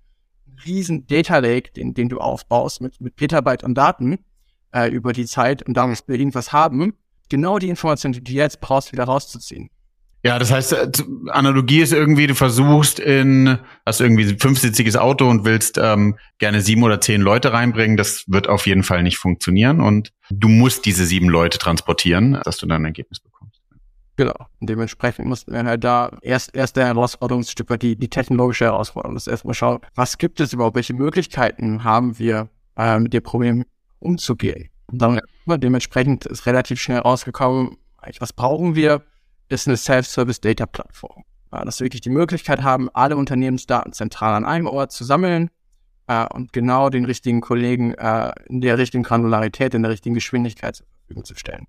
einen 0.48 0.60
riesen 0.66 1.06
Data 1.08 1.40
Lake, 1.40 1.72
den, 1.74 1.94
den 1.94 2.10
du 2.10 2.20
aufbaust 2.20 2.82
mit, 2.82 3.02
mit 3.02 3.16
Petabyte 3.16 3.64
an 3.64 3.76
Daten 3.76 4.20
äh, 4.74 4.90
über 4.90 5.12
die 5.12 5.26
Zeit 5.26 5.64
und 5.64 5.76
da 5.76 5.86
musst 5.86 6.08
du 6.08 6.14
irgendwas 6.14 6.54
haben, 6.54 6.94
genau 7.30 7.60
die 7.60 7.70
Information, 7.70 8.14
die 8.14 8.24
du 8.24 8.32
jetzt 8.32 8.62
brauchst, 8.62 8.92
wieder 8.92 9.04
rauszuziehen. 9.04 9.70
Ja, 10.26 10.40
das 10.40 10.52
heißt, 10.52 10.74
äh, 10.74 10.92
Analogie 11.28 11.82
ist 11.82 11.94
irgendwie, 11.94 12.26
du 12.26 12.34
versuchst 12.34 13.00
in, 13.00 13.60
hast 13.86 14.02
irgendwie 14.02 14.28
ein 14.28 14.40
fünfsitziges 14.40 14.98
Auto 14.98 15.30
und 15.30 15.46
willst 15.46 15.78
ähm, 15.78 16.18
gerne 16.40 16.62
sieben 16.62 16.82
oder 16.82 17.00
zehn 17.00 17.22
Leute 17.22 17.54
reinbringen. 17.54 17.96
Das 17.96 18.24
wird 18.26 18.50
auf 18.50 18.66
jeden 18.66 18.82
Fall 18.82 19.04
nicht 19.04 19.20
funktionieren 19.20 19.82
und 19.82 20.14
du 20.32 20.48
musst 20.48 20.88
diese 20.88 21.06
sieben 21.06 21.30
Leute 21.30 21.60
transportieren, 21.60 22.42
dass 22.44 22.58
du 22.58 22.66
dann 22.66 22.82
ein 22.82 22.86
Ergebnis 22.86 23.20
bekommst. 23.20 23.62
Genau. 24.16 24.34
Und 24.60 24.68
dementsprechend 24.68 25.28
mussten 25.28 25.54
wir 25.54 25.64
halt 25.64 25.84
da 25.84 26.18
erst, 26.24 26.56
erst 26.56 26.76
der 26.78 26.88
Herausforderungsstück 26.88 27.70
war 27.70 27.78
die, 27.78 27.96
die 27.96 28.10
technologische 28.10 28.66
Herausforderung. 28.66 29.14
Das 29.14 29.28
erstmal 29.28 29.54
schauen, 29.54 29.78
was 29.94 30.18
gibt 30.18 30.40
es 30.40 30.54
überhaupt, 30.54 30.76
welche 30.76 30.96
Möglichkeiten 30.96 31.84
haben 31.84 32.18
wir, 32.18 32.50
äh, 32.76 32.98
mit 32.98 33.14
dem 33.14 33.22
Problem 33.22 33.64
umzugehen. 34.00 34.72
Und 34.88 35.04
dann 35.04 35.22
dementsprechend 35.46 36.26
ist 36.26 36.48
relativ 36.48 36.82
schnell 36.82 37.02
rausgekommen, 37.02 37.78
was 38.20 38.34
brauchen 38.34 38.74
wir? 38.74 39.04
Ist 39.50 39.68
eine 39.68 39.78
Self-Service-Data-Plattform. 39.78 41.24
Ja, 41.52 41.64
dass 41.64 41.80
wir 41.80 41.86
wirklich 41.86 42.02
die 42.02 42.10
Möglichkeit 42.10 42.64
haben, 42.64 42.90
alle 42.94 43.16
Unternehmensdaten 43.16 43.94
zentral 43.94 44.34
an 44.34 44.46
einem 44.46 44.68
Ort 44.68 44.92
zu 44.92 45.04
sammeln 45.04 45.50
äh, 46.08 46.26
und 46.34 46.54
genau 46.54 46.90
den 46.90 47.06
richtigen 47.06 47.42
Kollegen 47.42 47.94
äh, 47.94 48.32
in 48.48 48.62
der 48.62 48.78
richtigen 48.78 49.04
Granularität, 49.04 49.74
in 49.74 49.84
der 49.84 49.92
richtigen 49.92 50.16
Geschwindigkeit 50.16 50.76
zur 50.76 50.88
Verfügung 50.88 51.24
zu 51.26 51.36
stellen. 51.36 51.68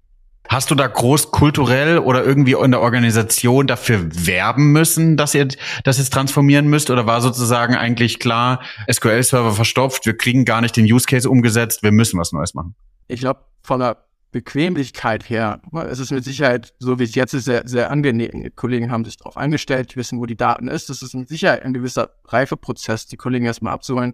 Hast 0.48 0.70
du 0.70 0.76
da 0.76 0.86
groß 0.86 1.32
kulturell 1.32 1.98
oder 1.98 2.24
irgendwie 2.24 2.52
in 2.52 2.70
der 2.70 2.80
Organisation 2.80 3.66
dafür 3.66 4.06
werben 4.12 4.70
müssen, 4.70 5.16
dass 5.16 5.34
ihr 5.34 5.48
das 5.82 5.98
jetzt 5.98 6.12
transformieren 6.12 6.68
müsst? 6.68 6.90
Oder 6.90 7.06
war 7.06 7.20
sozusagen 7.20 7.74
eigentlich 7.74 8.20
klar, 8.20 8.62
SQL-Server 8.90 9.52
verstopft, 9.52 10.06
wir 10.06 10.16
kriegen 10.16 10.44
gar 10.44 10.60
nicht 10.60 10.76
den 10.76 10.84
Use 10.84 11.06
Case 11.06 11.28
umgesetzt, 11.28 11.82
wir 11.82 11.90
müssen 11.90 12.20
was 12.20 12.30
Neues 12.32 12.54
machen? 12.54 12.76
Ich 13.08 13.20
glaube, 13.20 13.40
von 13.62 13.80
der 13.80 14.05
Bequemlichkeit 14.36 15.30
her, 15.30 15.62
es 15.88 15.98
ist 15.98 16.10
mit 16.10 16.22
Sicherheit, 16.22 16.74
so 16.78 16.98
wie 16.98 17.04
es 17.04 17.14
jetzt 17.14 17.32
ist, 17.32 17.46
sehr, 17.46 17.66
sehr 17.66 17.90
angenehm. 17.90 18.42
Die 18.42 18.50
Kollegen 18.50 18.90
haben 18.90 19.02
sich 19.06 19.16
darauf 19.16 19.38
eingestellt, 19.38 19.96
wissen, 19.96 20.20
wo 20.20 20.26
die 20.26 20.36
Daten 20.36 20.68
ist. 20.68 20.90
Das 20.90 21.00
ist 21.00 21.14
mit 21.14 21.26
Sicherheit 21.26 21.62
ein 21.62 21.72
gewisser 21.72 22.10
Reifeprozess, 22.26 23.06
die 23.06 23.16
Kollegen 23.16 23.46
erstmal 23.46 23.72
abzuholen. 23.72 24.12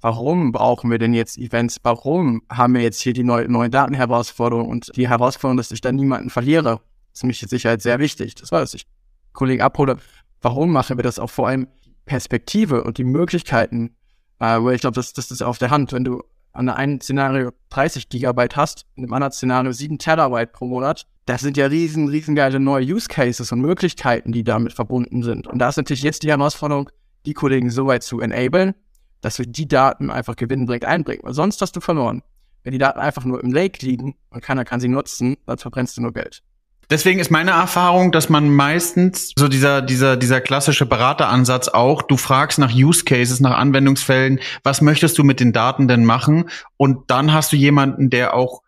Warum 0.00 0.52
brauchen 0.52 0.92
wir 0.92 0.98
denn 0.98 1.12
jetzt 1.12 1.38
Events? 1.38 1.78
Warum 1.82 2.42
haben 2.48 2.74
wir 2.74 2.82
jetzt 2.82 3.00
hier 3.00 3.14
die 3.14 3.24
neue, 3.24 3.48
neue 3.48 3.68
Datenherausforderung 3.68 4.68
und 4.68 4.96
die 4.96 5.08
Herausforderung, 5.08 5.56
dass 5.56 5.72
ich 5.72 5.80
dann 5.80 5.96
niemanden 5.96 6.30
verliere? 6.30 6.80
Das 7.10 7.20
ist 7.20 7.24
mich 7.24 7.42
mit 7.42 7.50
Sicherheit 7.50 7.82
sehr 7.82 7.98
wichtig. 7.98 8.36
Das 8.36 8.52
war, 8.52 8.60
dass 8.60 8.74
ich 8.74 8.86
Kollegen 9.32 9.60
abhole. 9.62 9.96
Warum 10.40 10.70
machen 10.70 10.98
wir 10.98 11.02
das 11.02 11.18
auch 11.18 11.30
vor 11.30 11.48
allem 11.48 11.66
Perspektive 12.06 12.84
und 12.84 12.98
die 12.98 13.04
Möglichkeiten? 13.04 13.96
Äh, 14.38 14.62
weil 14.62 14.76
ich 14.76 14.82
glaube, 14.82 14.94
das, 14.94 15.14
das 15.14 15.32
ist 15.32 15.42
auf 15.42 15.58
der 15.58 15.70
Hand. 15.70 15.92
Wenn 15.92 16.04
du 16.04 16.22
an 16.54 16.68
einem 16.68 17.00
Szenario 17.00 17.50
30 17.70 18.08
Gigabyte 18.08 18.56
hast, 18.56 18.86
in 18.94 19.04
einem 19.04 19.12
anderen 19.12 19.32
Szenario 19.32 19.72
7 19.72 19.98
Terabyte 19.98 20.52
pro 20.52 20.66
Monat, 20.66 21.06
das 21.26 21.40
sind 21.40 21.56
ja 21.56 21.66
riesen, 21.66 22.08
riesen 22.08 22.34
geile 22.34 22.60
neue 22.60 22.84
Use 22.84 23.08
Cases 23.08 23.50
und 23.50 23.60
Möglichkeiten, 23.60 24.32
die 24.32 24.44
damit 24.44 24.72
verbunden 24.72 25.22
sind. 25.22 25.46
Und 25.46 25.58
da 25.58 25.68
ist 25.68 25.76
natürlich 25.76 26.02
jetzt 26.02 26.22
die 26.22 26.30
Herausforderung, 26.30 26.90
die 27.26 27.34
Kollegen 27.34 27.70
so 27.70 27.86
weit 27.86 28.02
zu 28.02 28.20
enablen, 28.20 28.74
dass 29.20 29.38
wir 29.38 29.46
die 29.46 29.66
Daten 29.66 30.10
einfach 30.10 30.36
gewinnbringend 30.36 30.84
einbringen. 30.84 31.22
Weil 31.24 31.34
sonst 31.34 31.60
hast 31.60 31.74
du 31.76 31.80
verloren. 31.80 32.22
Wenn 32.62 32.72
die 32.72 32.78
Daten 32.78 33.00
einfach 33.00 33.24
nur 33.24 33.42
im 33.42 33.52
Lake 33.52 33.84
liegen 33.84 34.14
und 34.30 34.42
keiner 34.42 34.64
kann 34.64 34.80
sie 34.80 34.88
nutzen, 34.88 35.36
dann 35.46 35.58
verbrennst 35.58 35.96
du 35.96 36.02
nur 36.02 36.12
Geld. 36.12 36.42
Deswegen 36.90 37.20
ist 37.20 37.30
meine 37.30 37.52
Erfahrung, 37.52 38.12
dass 38.12 38.28
man 38.28 38.48
meistens 38.48 39.32
so 39.36 39.48
dieser, 39.48 39.82
dieser, 39.82 40.16
dieser 40.16 40.40
klassische 40.40 40.86
Berateransatz 40.86 41.68
auch, 41.68 42.02
du 42.02 42.16
fragst 42.16 42.58
nach 42.58 42.72
Use 42.74 43.04
Cases, 43.04 43.40
nach 43.40 43.56
Anwendungsfällen, 43.56 44.40
was 44.62 44.80
möchtest 44.80 45.18
du 45.18 45.24
mit 45.24 45.40
den 45.40 45.52
Daten 45.52 45.88
denn 45.88 46.04
machen? 46.04 46.50
Und 46.76 47.10
dann 47.10 47.32
hast 47.32 47.52
du 47.52 47.56
jemanden, 47.56 48.10
der 48.10 48.34
auch 48.34 48.62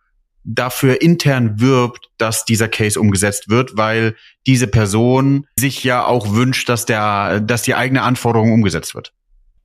dafür 0.47 1.01
intern 1.01 1.59
wirbt, 1.59 2.09
dass 2.17 2.45
dieser 2.45 2.69
Case 2.69 2.99
umgesetzt 2.99 3.49
wird, 3.49 3.75
weil 3.75 4.15
diese 4.47 4.67
Person 4.67 5.45
sich 5.59 5.83
ja 5.83 6.05
auch 6.05 6.33
wünscht, 6.33 6.69
dass 6.69 6.85
der, 6.85 7.41
dass 7.41 7.63
die 7.63 7.75
eigene 7.75 8.01
Anforderung 8.01 8.53
umgesetzt 8.53 8.95
wird. 8.95 9.11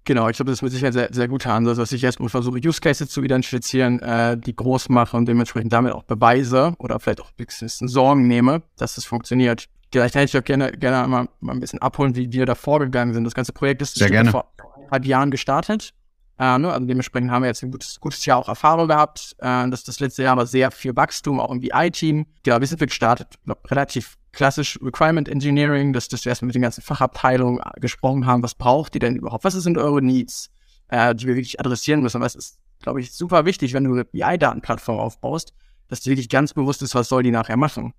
Genau, 0.04 0.28
ich 0.28 0.36
glaube, 0.36 0.50
das 0.50 0.58
ist 0.58 0.62
mit 0.62 0.72
Sicherheit 0.72 0.94
sehr, 0.94 1.08
sehr 1.12 1.28
guter 1.28 1.52
Ansatz, 1.52 1.76
dass 1.76 1.92
ich 1.92 2.02
erstmal 2.02 2.28
versuche, 2.28 2.58
Use 2.58 2.80
Cases 2.80 3.08
zu 3.08 3.22
identifizieren, 3.22 4.00
äh, 4.00 4.36
die 4.36 4.54
groß 4.54 4.88
mache 4.88 5.16
und 5.16 5.26
dementsprechend 5.26 5.72
damit 5.72 5.92
auch 5.92 6.02
beweise 6.02 6.74
oder 6.78 6.98
vielleicht 6.98 7.20
auch 7.20 7.30
ein 7.30 7.46
bisschen 7.46 7.68
Sorgen 7.86 8.26
nehme, 8.26 8.62
dass 8.76 8.96
das 8.96 9.04
funktioniert. 9.04 9.68
Vielleicht 9.92 10.14
hätte 10.14 10.24
ich 10.24 10.36
auch 10.36 10.44
gerne, 10.44 10.72
gerne 10.72 11.06
mal, 11.06 11.28
mal 11.40 11.52
ein 11.52 11.60
bisschen 11.60 11.80
abholen, 11.80 12.16
wie 12.16 12.32
wir 12.32 12.46
da 12.46 12.54
vorgegangen 12.54 13.14
sind. 13.14 13.24
Das 13.24 13.34
ganze 13.34 13.52
Projekt 13.52 13.82
ist 13.82 13.96
gerne. 13.96 14.30
vor 14.30 14.50
eineinhalb 14.76 15.04
Jahren 15.04 15.30
gestartet. 15.30 15.94
Äh, 16.42 16.58
ne? 16.58 16.72
Also 16.72 16.86
dementsprechend 16.86 17.30
haben 17.30 17.42
wir 17.42 17.46
jetzt 17.46 17.62
ein 17.62 17.70
gutes, 17.70 18.00
gutes 18.00 18.26
Jahr 18.26 18.38
auch 18.38 18.48
Erfahrung 18.48 18.88
gehabt. 18.88 19.36
Äh, 19.38 19.70
das, 19.70 19.84
das 19.84 20.00
letzte 20.00 20.24
Jahr 20.24 20.36
war 20.36 20.46
sehr 20.46 20.72
viel 20.72 20.96
Wachstum, 20.96 21.38
auch 21.38 21.52
im 21.52 21.60
BI-Team. 21.60 22.26
Genau, 22.42 22.58
wir 22.58 22.66
sind 22.66 22.80
wir 22.80 22.88
gestartet, 22.88 23.28
glaub, 23.44 23.70
relativ 23.70 24.18
klassisch 24.32 24.76
Requirement 24.82 25.28
Engineering, 25.28 25.92
dass, 25.92 26.08
dass 26.08 26.24
wir 26.24 26.30
erstmal 26.30 26.48
mit 26.48 26.56
den 26.56 26.62
ganzen 26.62 26.82
Fachabteilungen 26.82 27.60
äh, 27.60 27.78
gesprochen 27.78 28.26
haben, 28.26 28.42
was 28.42 28.56
braucht 28.56 28.96
ihr 28.96 28.98
denn 28.98 29.14
überhaupt? 29.14 29.44
Was 29.44 29.54
sind 29.54 29.78
eure 29.78 30.02
Needs, 30.02 30.50
äh, 30.88 31.14
die 31.14 31.28
wir 31.28 31.36
wirklich 31.36 31.60
adressieren 31.60 32.02
müssen? 32.02 32.20
Was 32.20 32.34
ist, 32.34 32.58
glaube 32.80 33.00
ich, 33.00 33.12
super 33.12 33.44
wichtig, 33.44 33.72
wenn 33.72 33.84
du 33.84 33.92
eine 33.92 34.04
BI-Datenplattform 34.04 34.98
aufbaust, 34.98 35.52
dass 35.86 36.00
dir 36.00 36.10
wirklich 36.10 36.28
ganz 36.28 36.54
bewusst 36.54 36.82
ist, 36.82 36.96
was 36.96 37.08
soll 37.08 37.22
die 37.22 37.30
nachher 37.30 37.56
machen. 37.56 37.94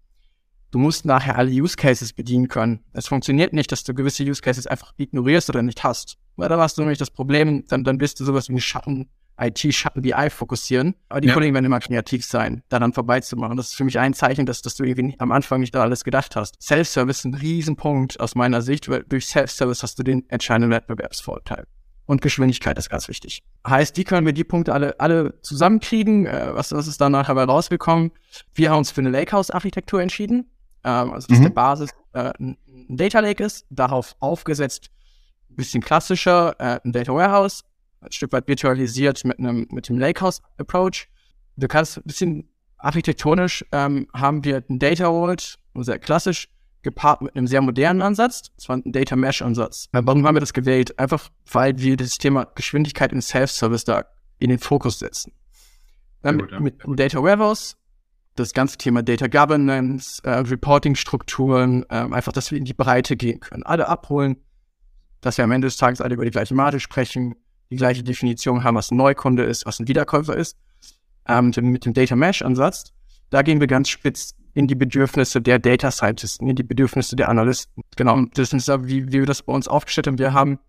Du 0.74 0.80
musst 0.80 1.06
nachher 1.06 1.38
alle 1.38 1.52
Use 1.52 1.76
Cases 1.76 2.14
bedienen 2.14 2.48
können. 2.48 2.80
Es 2.94 3.08
funktioniert 3.08 3.54
nicht, 3.54 3.72
dass 3.72 3.84
du 3.84 3.94
gewisse 3.94 4.24
Use 4.24 4.42
Cases 4.42 4.66
einfach 4.66 4.92
ignorierst 4.98 5.48
oder 5.52 5.62
nicht 5.62 5.84
hast. 5.84 6.18
Weil 6.36 6.50
da 6.50 6.58
hast 6.58 6.80
du 6.80 6.82
nämlich 6.82 6.98
das 6.98 7.12
Problem, 7.12 7.64
dann, 7.68 7.84
dann 7.84 8.00
bist 8.00 8.20
du 8.20 8.26
sowas 8.26 8.50
wie 8.50 8.54
ein 8.54 8.60
Schatten 8.60 9.08
IT 9.40 9.60
Schatten 9.72 10.02
BI 10.02 10.30
fokussieren. 10.32 10.96
Aber 11.10 11.22
die 11.22 11.28
ja. 11.28 11.36
Kollegen 11.36 11.54
werden 11.54 11.66
immer 11.66 11.80
kreativ 11.80 12.26
sein, 12.26 12.64
daran 12.70 12.92
vorbeizumachen. 12.92 13.56
Das 13.56 13.68
ist 13.68 13.76
für 13.76 13.84
mich 13.84 14.00
ein 14.00 14.16
Zeichen, 14.16 14.48
dass, 14.48 14.64
dass 14.64 14.74
du 14.74 14.84
irgendwie 14.84 15.04
nicht, 15.04 15.22
am 15.22 15.32
Anfang 15.32 15.60
nicht 15.60 15.76
da 15.76 15.84
alles 15.84 16.04
gedacht 16.04 16.36
hast. 16.36 16.60
Self-Service 16.60 17.20
ist 17.20 17.26
ein 17.26 17.36
Riesenpunkt 17.36 18.20
aus 18.20 18.34
meiner 18.34 18.64
Sicht, 18.64 18.90
weil 18.90 19.04
durch 19.04 19.28
Self-Service 19.28 19.84
hast 19.84 20.00
du 20.00 20.04
den 20.04 20.28
entscheidenden 20.32 20.72
Wettbewerbsvorteil. 20.72 21.68
Und 22.06 22.22
Geschwindigkeit 22.24 22.80
ist 22.80 22.90
ganz 22.90 23.08
wichtig. 23.08 23.44
Heißt, 23.66 23.96
die 23.96 24.04
können 24.04 24.26
wir 24.26 24.34
die 24.34 24.44
Punkte 24.44 24.74
alle, 24.74 25.00
alle 25.00 25.40
zusammenkriegen. 25.42 26.26
Äh, 26.26 26.50
was, 26.54 26.72
was 26.72 26.88
ist 26.88 27.00
dann 27.00 27.12
nachher 27.12 27.36
rausgekommen? 27.36 28.12
Wir 28.56 28.72
haben 28.72 28.80
uns 28.80 28.90
für 28.90 29.02
eine 29.02 29.12
Lakehouse-Architektur 29.12 30.02
entschieden. 30.02 30.50
Ähm, 30.84 31.12
also, 31.12 31.28
dass 31.28 31.40
mhm. 31.40 31.44
der 31.44 31.50
Basis 31.52 31.90
äh, 32.14 32.32
ein 32.40 32.58
Data 32.90 33.20
Lake 33.20 33.44
ist. 33.44 33.66
Darauf 33.70 34.16
aufgesetzt, 34.20 34.90
ein 35.50 35.56
bisschen 35.56 35.82
klassischer, 35.82 36.56
äh, 36.60 36.80
ein 36.84 36.92
Data 36.92 37.14
Warehouse 37.14 37.64
ein 38.04 38.12
Stück 38.12 38.32
weit 38.34 38.48
virtualisiert 38.48 39.24
mit 39.26 39.40
einem 39.40 39.68
mit 39.72 39.90
dem 39.90 39.98
Lakehouse-Approach. 39.98 41.08
Du 41.56 41.68
kannst 41.68 41.98
ein 41.98 42.04
bisschen 42.06 42.50
architektonisch 42.78 43.66
ähm, 43.72 44.08
haben 44.14 44.44
wir 44.44 44.64
ein 44.70 44.80
Data 44.80 45.06
Vault, 45.06 45.58
sehr 45.76 46.00
klassisch, 46.00 46.50
gepaart 46.82 47.22
mit 47.22 47.36
einem 47.36 47.48
sehr 47.48 47.62
modernen 47.62 48.02
Ansatz. 48.02 48.52
Das 48.56 48.68
war 48.68 48.78
ein 48.78 48.92
Data 48.92 49.16
Mesh 49.16 49.42
Ansatz. 49.42 49.88
Warum 49.92 50.26
haben 50.28 50.36
wir 50.36 50.42
das 50.42 50.54
gewählt? 50.54 50.98
Einfach, 51.00 51.30
weil 51.52 51.78
wir 51.78 51.96
das 51.96 52.18
Thema 52.18 52.46
Geschwindigkeit 52.56 53.14
in 53.14 53.22
Self-Service 53.22 53.86
da 53.86 54.06
in 54.40 54.50
den 54.50 54.60
Fokus 54.60 55.00
setzen. 55.00 55.32
Dann 56.22 56.38
mit, 56.38 56.60
mit 56.60 56.84
einem 56.84 56.96
Data 56.96 57.22
Warehouse, 57.22 57.78
das 58.36 58.54
ganze 58.54 58.78
Thema 58.78 59.04
Data 59.04 59.28
Governance, 59.28 60.22
äh, 60.24 60.32
Reporting-Strukturen, 60.32 61.84
äh, 61.90 61.96
einfach, 61.96 62.32
dass 62.32 62.52
wir 62.52 62.58
in 62.58 62.66
die 62.66 62.74
Breite 62.74 63.16
gehen 63.16 63.40
können. 63.40 63.64
Alle 63.64 63.88
abholen, 63.88 64.38
dass 65.22 65.38
wir 65.38 65.46
am 65.46 65.52
Ende 65.52 65.68
des 65.68 65.78
Tages 65.78 66.02
alle 66.02 66.16
über 66.16 66.26
die 66.26 66.32
gleiche 66.32 66.56
Mate 66.56 66.80
sprechen, 66.80 67.36
die 67.70 67.76
gleiche 67.76 68.04
Definition 68.04 68.64
haben, 68.64 68.76
was 68.76 68.92
ein 68.92 68.98
Neukunde 68.98 69.44
ist, 69.44 69.66
was 69.66 69.80
ein 69.80 69.88
Wiederkäufer 69.88 70.36
ist. 70.36 70.58
Ähm, 71.28 71.54
mit 71.62 71.86
dem 71.86 71.94
Data 71.94 72.16
Mesh 72.16 72.42
Ansatz, 72.42 72.92
da 73.30 73.42
gehen 73.42 73.60
wir 73.60 73.68
ganz 73.68 73.90
spitz 73.90 74.36
in 74.54 74.68
die 74.68 74.76
Bedürfnisse 74.76 75.42
der 75.42 75.60
Data 75.60 75.90
Scientists, 75.90 76.40
in 76.40 76.56
die 76.56 76.64
Bedürfnisse 76.64 77.16
der 77.16 77.30
Analysten. 77.30 77.84
Genau, 77.96 78.22
das 78.34 78.54
ist 78.54 78.68
wie, 78.68 79.08
wie 79.08 79.20
wir 79.20 79.26
das 79.26 79.42
bei 79.42 79.54
uns 79.54 79.68
aufgestellt 79.68 80.08
haben. 80.08 80.20
Wir 80.20 80.34
haben 80.34 80.60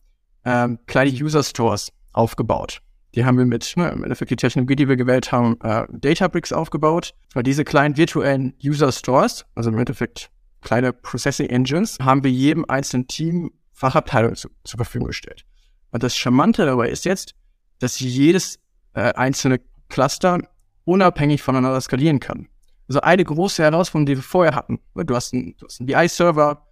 ähm, 0.44 0.78
kleine 0.86 1.10
User 1.10 1.42
Stores 1.42 1.92
aufgebaut. 2.12 2.80
Die 3.14 3.24
haben 3.24 3.38
wir 3.38 3.44
mit, 3.44 3.76
ne, 3.76 3.90
im 3.90 4.02
Endeffekt 4.02 4.30
die 4.30 4.36
Technologie, 4.36 4.76
die 4.76 4.88
wir 4.88 4.96
gewählt 4.96 5.30
haben, 5.30 5.56
äh, 5.62 5.86
Databricks 5.90 6.52
aufgebaut. 6.52 7.14
Weil 7.32 7.44
diese 7.44 7.64
kleinen 7.64 7.96
virtuellen 7.96 8.54
User 8.62 8.90
Stores, 8.90 9.44
also 9.54 9.70
im 9.70 9.78
Endeffekt 9.78 10.30
kleine 10.62 10.92
Processing 10.92 11.48
Engines, 11.48 11.98
haben 12.00 12.24
wir 12.24 12.30
jedem 12.30 12.64
einzelnen 12.68 13.06
Team 13.06 13.52
Fachabteilung 13.72 14.34
zu, 14.34 14.48
zur 14.64 14.78
Verfügung 14.78 15.08
gestellt. 15.08 15.44
Und 15.90 16.02
das 16.02 16.16
Charmante 16.16 16.66
dabei 16.66 16.88
ist 16.88 17.04
jetzt, 17.04 17.34
dass 17.78 18.00
jedes 18.00 18.58
äh, 18.94 19.12
einzelne 19.14 19.60
Cluster 19.88 20.40
unabhängig 20.84 21.42
voneinander 21.42 21.80
skalieren 21.80 22.18
kann. 22.18 22.48
Also 22.88 23.00
eine 23.00 23.24
große 23.24 23.62
Herausforderung, 23.62 24.06
die 24.06 24.16
wir 24.16 24.22
vorher 24.22 24.54
hatten. 24.54 24.80
Hast 25.08 25.32
einen, 25.32 25.56
du 25.56 25.66
hast 25.66 25.80
einen 25.80 25.86
BI-Server, 25.86 26.66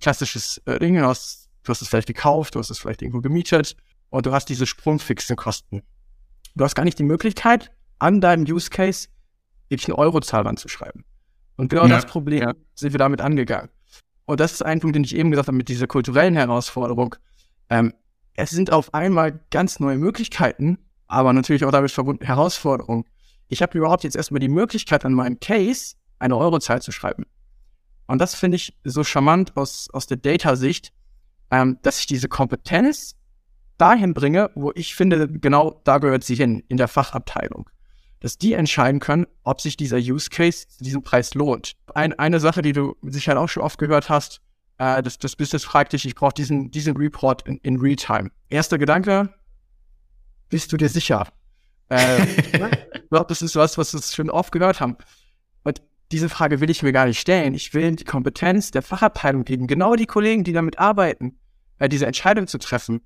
klassisches 0.00 0.60
äh, 0.66 0.78
Ding, 0.78 0.96
du 0.96 1.06
hast, 1.06 1.50
du 1.62 1.70
hast 1.70 1.82
es 1.82 1.88
vielleicht 1.88 2.08
gekauft, 2.08 2.54
du 2.54 2.58
hast 2.58 2.70
es 2.70 2.78
vielleicht 2.78 3.02
irgendwo 3.02 3.20
gemietet 3.20 3.76
und 4.14 4.26
du 4.26 4.32
hast 4.32 4.48
diese 4.48 4.64
sprungfixen 4.64 5.34
Kosten. 5.34 5.82
du 6.54 6.64
hast 6.64 6.76
gar 6.76 6.84
nicht 6.84 7.00
die 7.00 7.04
Möglichkeit, 7.04 7.72
an 7.98 8.20
deinem 8.20 8.44
Use 8.44 8.70
Case 8.70 9.08
wirklich 9.68 9.88
eine 9.88 9.98
Eurozahl 9.98 10.46
anzuschreiben. 10.46 11.04
Und 11.56 11.68
genau 11.68 11.82
ja. 11.82 11.88
das 11.88 12.06
Problem 12.06 12.52
sind 12.76 12.92
wir 12.92 12.98
damit 12.98 13.20
angegangen. 13.20 13.70
Und 14.24 14.38
das 14.38 14.52
ist 14.52 14.62
ein 14.62 14.78
Punkt, 14.78 14.94
den 14.94 15.02
ich 15.02 15.16
eben 15.16 15.32
gesagt 15.32 15.48
habe 15.48 15.56
mit 15.56 15.68
dieser 15.68 15.88
kulturellen 15.88 16.36
Herausforderung. 16.36 17.16
Ähm, 17.70 17.92
es 18.34 18.50
sind 18.50 18.72
auf 18.72 18.94
einmal 18.94 19.40
ganz 19.50 19.80
neue 19.80 19.98
Möglichkeiten, 19.98 20.78
aber 21.08 21.32
natürlich 21.32 21.64
auch 21.64 21.72
damit 21.72 21.90
verbunden 21.90 22.24
Herausforderungen. 22.24 23.04
Ich 23.48 23.62
habe 23.62 23.76
überhaupt 23.76 24.04
jetzt 24.04 24.14
erstmal 24.14 24.38
die 24.38 24.48
Möglichkeit, 24.48 25.04
an 25.04 25.12
meinem 25.12 25.40
Case 25.40 25.96
eine 26.20 26.36
Eurozahl 26.36 26.80
zu 26.80 26.92
schreiben. 26.92 27.26
Und 28.06 28.20
das 28.20 28.36
finde 28.36 28.56
ich 28.56 28.78
so 28.84 29.02
charmant 29.02 29.56
aus, 29.56 29.88
aus 29.92 30.06
der 30.06 30.18
Data-Sicht, 30.18 30.92
ähm, 31.50 31.78
dass 31.82 31.98
ich 31.98 32.06
diese 32.06 32.28
Kompetenz 32.28 33.16
dahin 33.78 34.14
bringe, 34.14 34.50
wo 34.54 34.72
ich 34.74 34.94
finde, 34.94 35.28
genau 35.28 35.80
da 35.84 35.98
gehört 35.98 36.24
sie 36.24 36.34
hin, 36.34 36.62
in 36.68 36.76
der 36.76 36.88
Fachabteilung. 36.88 37.68
Dass 38.20 38.38
die 38.38 38.54
entscheiden 38.54 39.00
können, 39.00 39.26
ob 39.42 39.60
sich 39.60 39.76
dieser 39.76 39.98
Use 39.98 40.30
Case 40.30 40.66
zu 40.68 40.82
diesem 40.82 41.02
Preis 41.02 41.34
lohnt. 41.34 41.74
Ein, 41.94 42.18
eine 42.18 42.40
Sache, 42.40 42.62
die 42.62 42.72
du 42.72 42.96
sicher 43.02 43.38
auch 43.38 43.48
schon 43.48 43.62
oft 43.62 43.78
gehört 43.78 44.08
hast, 44.08 44.40
äh, 44.78 45.02
das, 45.02 45.18
das 45.18 45.36
Business 45.36 45.64
fragt 45.64 45.92
dich, 45.92 46.06
ich 46.06 46.14
brauche 46.14 46.34
diesen, 46.34 46.70
diesen 46.70 46.96
Report 46.96 47.46
in, 47.46 47.58
in 47.58 47.78
Realtime. 47.78 48.30
Erster 48.48 48.78
Gedanke, 48.78 49.32
bist 50.48 50.72
du 50.72 50.76
dir 50.76 50.88
sicher? 50.88 51.28
Äh, 51.90 52.22
ich 52.38 52.52
glaube, 52.52 53.26
das 53.28 53.42
ist 53.42 53.56
was, 53.56 53.78
was 53.78 53.92
wir 53.92 54.02
schon 54.02 54.30
oft 54.30 54.52
gehört 54.52 54.80
haben. 54.80 54.96
Und 55.62 55.82
diese 56.12 56.28
Frage 56.28 56.60
will 56.60 56.70
ich 56.70 56.82
mir 56.82 56.92
gar 56.92 57.06
nicht 57.06 57.20
stellen. 57.20 57.54
Ich 57.54 57.74
will 57.74 57.94
die 57.96 58.04
Kompetenz 58.04 58.70
der 58.70 58.82
Fachabteilung 58.82 59.44
geben, 59.44 59.66
genau 59.66 59.96
die 59.96 60.06
Kollegen, 60.06 60.44
die 60.44 60.52
damit 60.52 60.78
arbeiten, 60.78 61.38
äh, 61.78 61.88
diese 61.88 62.06
Entscheidung 62.06 62.46
zu 62.46 62.58
treffen. 62.58 63.02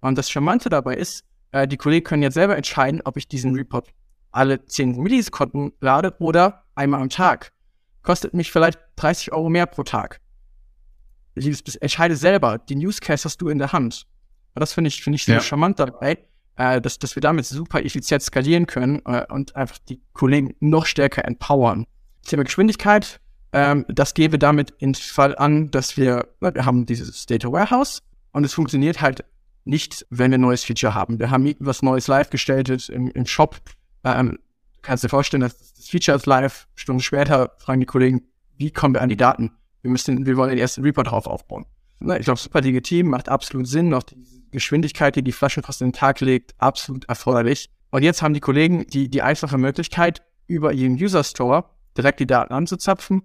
Und 0.00 0.16
das 0.18 0.30
Charmante 0.30 0.68
dabei 0.68 0.96
ist, 0.96 1.24
äh, 1.52 1.66
die 1.66 1.76
Kollegen 1.76 2.04
können 2.04 2.22
jetzt 2.22 2.34
selber 2.34 2.56
entscheiden, 2.56 3.00
ob 3.04 3.16
ich 3.16 3.28
diesen 3.28 3.54
Report 3.54 3.88
alle 4.30 4.64
10 4.64 5.00
Millisekunden 5.00 5.72
lade 5.80 6.14
oder 6.18 6.64
einmal 6.74 7.00
am 7.00 7.08
Tag. 7.08 7.52
Kostet 8.02 8.34
mich 8.34 8.52
vielleicht 8.52 8.78
30 8.96 9.32
Euro 9.32 9.48
mehr 9.48 9.66
pro 9.66 9.82
Tag. 9.82 10.20
Ich 11.34 11.62
entscheide 11.80 12.16
selber. 12.16 12.58
Den 12.58 12.78
Use 12.78 13.00
Case 13.00 13.24
hast 13.24 13.40
du 13.40 13.48
in 13.48 13.58
der 13.58 13.72
Hand. 13.72 14.06
Und 14.54 14.60
das 14.60 14.72
finde 14.72 14.88
ich, 14.88 15.02
finde 15.02 15.16
ich 15.16 15.24
sehr 15.24 15.36
ja. 15.36 15.40
charmant 15.40 15.78
dabei, 15.78 16.18
äh, 16.56 16.80
dass, 16.80 16.98
dass 16.98 17.14
wir 17.14 17.20
damit 17.20 17.44
super 17.46 17.84
effizient 17.84 18.22
skalieren 18.22 18.66
können 18.66 19.02
äh, 19.04 19.26
und 19.30 19.54
einfach 19.56 19.78
die 19.78 20.00
Kollegen 20.12 20.54
noch 20.60 20.86
stärker 20.86 21.26
empowern. 21.26 21.86
Thema 22.22 22.44
Geschwindigkeit, 22.44 23.20
ähm, 23.52 23.84
das 23.88 24.14
gebe 24.14 24.38
damit 24.38 24.72
in 24.78 24.94
Fall 24.94 25.36
an, 25.36 25.70
dass 25.70 25.96
wir, 25.96 26.28
wir 26.40 26.64
haben 26.64 26.86
dieses 26.86 27.26
Data 27.26 27.50
Warehouse 27.50 28.02
und 28.32 28.44
es 28.44 28.54
funktioniert 28.54 29.00
halt 29.00 29.24
nicht, 29.66 30.06
wenn 30.10 30.30
wir 30.30 30.38
ein 30.38 30.42
neues 30.42 30.64
Feature 30.64 30.94
haben. 30.94 31.18
Wir 31.18 31.30
haben 31.30 31.54
was 31.58 31.82
Neues 31.82 32.06
live 32.06 32.30
gestellt 32.30 32.88
im, 32.88 33.10
im 33.10 33.26
Shop. 33.26 33.56
Ähm, 34.04 34.38
kannst 34.82 35.04
dir 35.04 35.08
vorstellen, 35.08 35.40
dass 35.40 35.58
das 35.58 35.88
Feature 35.88 36.16
ist 36.16 36.26
live. 36.26 36.68
Stunden 36.74 37.02
später 37.02 37.52
fragen 37.58 37.80
die 37.80 37.86
Kollegen, 37.86 38.22
wie 38.56 38.70
kommen 38.70 38.94
wir 38.94 39.02
an 39.02 39.08
die 39.08 39.16
Daten? 39.16 39.52
Wir 39.82 39.90
müssen, 39.90 40.24
wir 40.24 40.36
wollen 40.36 40.50
den 40.50 40.58
ersten 40.58 40.82
Report 40.82 41.10
drauf 41.10 41.26
aufbauen. 41.26 41.66
Na, 41.98 42.18
ich 42.18 42.24
glaube, 42.24 42.38
super 42.38 42.60
legitim, 42.60 43.08
macht 43.08 43.28
absolut 43.28 43.66
Sinn. 43.66 43.92
Auch 43.94 44.02
die 44.02 44.16
Geschwindigkeit, 44.50 45.16
die 45.16 45.22
die 45.22 45.32
Flaschenpost 45.32 45.80
in 45.80 45.88
den 45.88 45.92
Tag 45.92 46.20
legt, 46.20 46.54
absolut 46.58 47.04
erforderlich. 47.06 47.70
Und 47.90 48.02
jetzt 48.02 48.22
haben 48.22 48.34
die 48.34 48.40
Kollegen 48.40 48.86
die, 48.86 49.08
die 49.08 49.22
einfache 49.22 49.58
Möglichkeit, 49.58 50.22
über 50.46 50.72
ihren 50.72 50.94
User 50.94 51.24
Store 51.24 51.64
direkt 51.96 52.20
die 52.20 52.26
Daten 52.26 52.52
anzuzapfen 52.52 53.22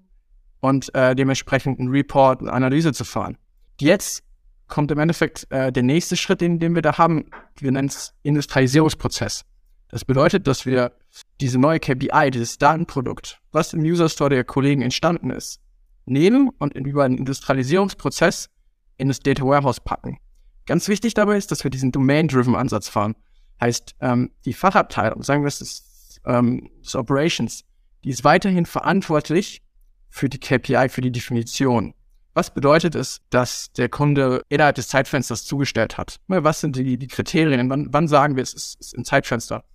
und 0.60 0.94
äh, 0.96 1.16
dementsprechend 1.16 1.80
einen 1.80 1.90
Report, 1.90 2.42
eine 2.42 2.54
Analyse 2.54 2.94
zu 2.94 3.04
fahren. 3.04 3.38
Jetzt 3.80 4.24
kommt 4.72 4.90
im 4.90 4.98
Endeffekt 4.98 5.46
äh, 5.52 5.72
der 5.72 5.84
nächste 5.84 6.18
Schritt, 6.18 6.42
den, 6.42 6.58
den 6.58 6.74
wir 6.74 6.82
da 6.82 6.98
haben. 6.98 7.30
Wir 7.60 7.72
nennen 7.72 7.90
es 7.90 8.16
Industrialisierungsprozess. 8.24 9.46
Das 9.90 10.06
bedeutet, 10.06 10.48
dass 10.48 10.66
wir 10.66 10.94
diese 11.42 11.60
neue 11.60 11.80
KPI, 11.80 12.32
dieses 12.32 12.58
Datenprodukt, 12.58 13.42
was 13.52 13.74
im 13.74 13.82
User 13.82 14.08
Store 14.08 14.30
der 14.30 14.46
Kollegen 14.46 14.82
entstanden 14.82 15.30
ist, 15.30 15.60
nehmen 16.06 16.50
und 16.58 16.74
über 16.74 17.04
einen 17.04 17.18
Industrialisierungsprozess 17.18 18.50
in 18.98 19.10
das 19.10 19.20
Data 19.20 19.44
Warehouse 19.44 19.82
packen. 19.82 20.18
Ganz 20.66 20.88
wichtig 20.88 21.14
dabei 21.14 21.38
ist, 21.38 21.52
dass 21.52 21.64
wir 21.64 21.72
diesen 21.72 21.92
Domain-Driven 21.92 22.56
Ansatz 22.56 22.88
fahren. 22.88 23.16
Heißt, 23.60 23.96
ähm, 24.00 24.32
die 24.46 24.54
Fachabteilung, 24.54 25.22
sagen 25.22 25.44
wir 25.44 25.48
es 25.50 25.60
ist 25.60 26.22
ähm, 26.26 26.70
das 26.82 26.96
Operations, 26.96 27.66
die 28.06 28.10
ist 28.10 28.24
weiterhin 28.24 28.66
verantwortlich 28.66 29.62
für 30.10 30.30
die 30.30 30.40
KPI, 30.40 30.88
für 30.88 31.02
die 31.02 31.12
Definition. 31.12 31.94
Was 32.34 32.54
bedeutet 32.54 32.96
es, 32.96 33.22
dass 33.30 33.74
der 33.74 33.90
Kunde 33.90 34.44
innerhalb 34.48 34.76
des 34.76 34.88
Zeitfensters 34.88 35.44
zugestellt 35.44 35.98
hat? 35.98 36.20
Was 36.28 36.62
sind 36.62 36.78
die, 36.78 36.98
die 36.98 37.08
Kriterien? 37.08 37.70
Wann, 37.70 37.88
wann 37.92 38.08
sagen 38.08 38.38
wir, 38.38 38.44
es 38.44 38.54
ist, 38.54 38.80
ist 38.80 38.98
ein 38.98 39.04
Zeitfenster? 39.04 39.66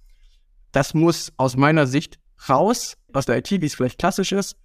Das 0.72 0.94
muss 0.94 1.32
aus 1.36 1.56
meiner 1.56 1.86
Sicht 1.86 2.18
raus 2.48 2.96
aus 3.12 3.26
der 3.26 3.38
IT, 3.38 3.50
wie 3.50 3.66
es 3.66 3.74
vielleicht 3.74 3.98
klassisch 3.98 4.32
ist, 4.32 4.56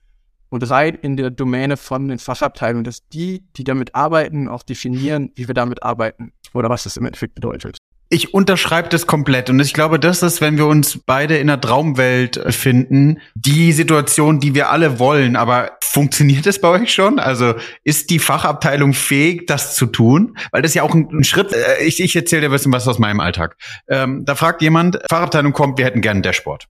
und 0.49 0.69
rein 0.69 0.95
in 0.95 1.15
der 1.15 1.32
Domäne 1.32 1.77
von 1.77 2.08
den 2.10 2.19
Fachabteilungen, 2.19 2.84
dass 2.84 3.08
die, 3.10 3.45
die 3.56 3.63
damit 3.63 3.95
arbeiten, 3.95 4.49
auch 4.49 4.63
definieren, 4.63 5.32
wie 5.36 5.47
wir 5.47 5.56
damit 5.56 5.84
arbeiten 5.84 6.34
oder 6.54 6.69
was 6.69 6.84
das 6.84 6.97
im 6.97 7.06
Endeffekt 7.06 7.36
bedeutet. 7.36 7.77
Ich 8.13 8.34
unterschreibe 8.34 8.89
das 8.89 9.08
komplett 9.08 9.50
und 9.50 9.62
ich 9.62 9.74
glaube, 9.74 9.97
das 9.97 10.21
ist, 10.21 10.41
wenn 10.41 10.58
wir 10.58 10.65
uns 10.65 11.00
beide 11.06 11.38
in 11.38 11.47
der 11.47 11.62
Traumwelt 11.62 12.43
finden, 12.54 13.21
die 13.36 13.71
Situation, 13.71 14.41
die 14.41 14.54
wir 14.54 14.69
alle 14.69 15.00
wollen. 15.00 15.38
Aber 15.38 15.78
funktioniert 15.82 16.45
das 16.45 16.60
bei 16.60 16.67
euch 16.67 16.93
schon? 16.93 17.19
Also 17.19 17.54
ist 17.86 18.10
die 18.10 18.19
Fachabteilung 18.19 18.91
fähig, 18.91 19.47
das 19.47 19.76
zu 19.76 19.86
tun? 19.86 20.38
Weil 20.52 20.62
das 20.62 20.71
ist 20.71 20.76
ja 20.76 20.84
auch 20.84 20.93
ein, 20.93 21.08
ein 21.10 21.24
Schritt. 21.24 21.54
Äh, 21.54 21.86
ich, 21.86 22.02
ich 22.02 22.13
erzähle 22.13 22.41
dir 22.41 22.50
ein 22.50 22.52
bisschen 22.52 22.74
was 22.74 22.86
aus 22.86 23.00
meinem 23.00 23.21
Alltag. 23.21 23.56
Ähm, 23.88 24.26
da 24.26 24.36
fragt 24.36 24.62
jemand, 24.62 25.00
Fachabteilung 25.10 25.54
kommt, 25.54 25.78
wir 25.78 25.86
hätten 25.86 26.02
gerne 26.02 26.19
Dashboard. 26.19 26.67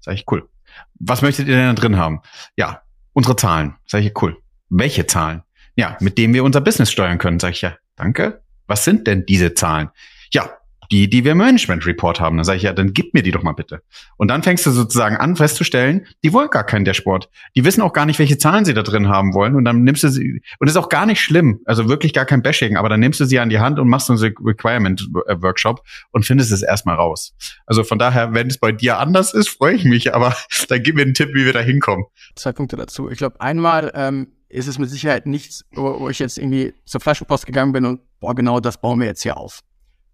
Sag 0.00 0.14
ich, 0.14 0.24
cool. 0.30 0.48
Was 0.98 1.20
möchtet 1.20 1.48
ihr 1.48 1.56
denn 1.56 1.66
da 1.66 1.72
drin 1.74 1.98
haben? 1.98 2.22
Ja, 2.56 2.80
unsere 3.12 3.36
Zahlen. 3.36 3.74
Sag 3.84 4.02
ich, 4.02 4.22
cool. 4.22 4.38
Welche 4.70 5.06
Zahlen? 5.06 5.42
Ja, 5.74 5.98
mit 6.00 6.16
denen 6.16 6.32
wir 6.32 6.44
unser 6.44 6.62
Business 6.62 6.90
steuern 6.90 7.18
können. 7.18 7.40
Sag 7.40 7.50
ich, 7.50 7.60
ja, 7.60 7.76
danke. 7.94 8.40
Was 8.66 8.84
sind 8.84 9.06
denn 9.06 9.26
diese 9.26 9.52
Zahlen? 9.52 9.90
Ja, 10.32 10.50
die, 10.90 11.08
die 11.08 11.24
wir 11.24 11.32
im 11.32 11.38
Management 11.38 11.86
Report 11.86 12.20
haben. 12.20 12.36
Dann 12.36 12.44
sage 12.44 12.58
ich, 12.58 12.62
ja, 12.64 12.72
dann 12.72 12.92
gib 12.92 13.14
mir 13.14 13.22
die 13.22 13.30
doch 13.30 13.42
mal 13.42 13.52
bitte. 13.52 13.82
Und 14.16 14.28
dann 14.28 14.42
fängst 14.42 14.66
du 14.66 14.70
sozusagen 14.70 15.16
an 15.16 15.36
festzustellen, 15.36 16.06
die 16.22 16.32
wollen 16.32 16.48
gar 16.50 16.64
keinen 16.64 16.84
Dashboard. 16.84 17.28
Die 17.54 17.64
wissen 17.64 17.82
auch 17.82 17.92
gar 17.92 18.06
nicht, 18.06 18.18
welche 18.18 18.38
Zahlen 18.38 18.64
sie 18.64 18.74
da 18.74 18.82
drin 18.82 19.08
haben 19.08 19.34
wollen. 19.34 19.54
Und 19.54 19.64
dann 19.64 19.82
nimmst 19.82 20.02
du 20.02 20.08
sie, 20.08 20.42
und 20.58 20.68
ist 20.68 20.76
auch 20.76 20.88
gar 20.88 21.06
nicht 21.06 21.20
schlimm, 21.20 21.60
also 21.64 21.88
wirklich 21.88 22.12
gar 22.12 22.24
kein 22.24 22.42
Bashing, 22.42 22.76
aber 22.76 22.88
dann 22.88 23.00
nimmst 23.00 23.20
du 23.20 23.24
sie 23.24 23.38
an 23.38 23.48
die 23.48 23.58
Hand 23.58 23.78
und 23.78 23.88
machst 23.88 24.06
so 24.06 24.12
einen 24.12 24.34
Requirement 24.44 25.08
Workshop 25.12 25.82
und 26.12 26.24
findest 26.24 26.52
es 26.52 26.62
erstmal 26.62 26.96
raus. 26.96 27.34
Also 27.66 27.84
von 27.84 27.98
daher, 27.98 28.34
wenn 28.34 28.46
es 28.46 28.58
bei 28.58 28.72
dir 28.72 28.98
anders 28.98 29.34
ist, 29.34 29.48
freue 29.48 29.74
ich 29.74 29.84
mich, 29.84 30.14
aber 30.14 30.36
dann 30.68 30.82
gib 30.82 30.96
mir 30.96 31.02
einen 31.02 31.14
Tipp, 31.14 31.30
wie 31.34 31.44
wir 31.44 31.52
da 31.52 31.60
hinkommen. 31.60 32.06
Zwei 32.34 32.52
Punkte 32.52 32.76
dazu. 32.76 33.10
Ich 33.10 33.18
glaube, 33.18 33.40
einmal 33.40 33.92
ähm, 33.94 34.28
ist 34.48 34.66
es 34.66 34.78
mit 34.78 34.88
Sicherheit 34.90 35.26
nichts, 35.26 35.64
wo, 35.72 36.00
wo 36.00 36.08
ich 36.08 36.18
jetzt 36.18 36.38
irgendwie 36.38 36.74
zur 36.84 37.00
Flaschenpost 37.00 37.46
gegangen 37.46 37.72
bin 37.72 37.84
und 37.84 38.00
boah, 38.20 38.34
genau 38.34 38.60
das 38.60 38.80
bauen 38.80 39.00
wir 39.00 39.06
jetzt 39.06 39.22
hier 39.22 39.36
auf. 39.36 39.62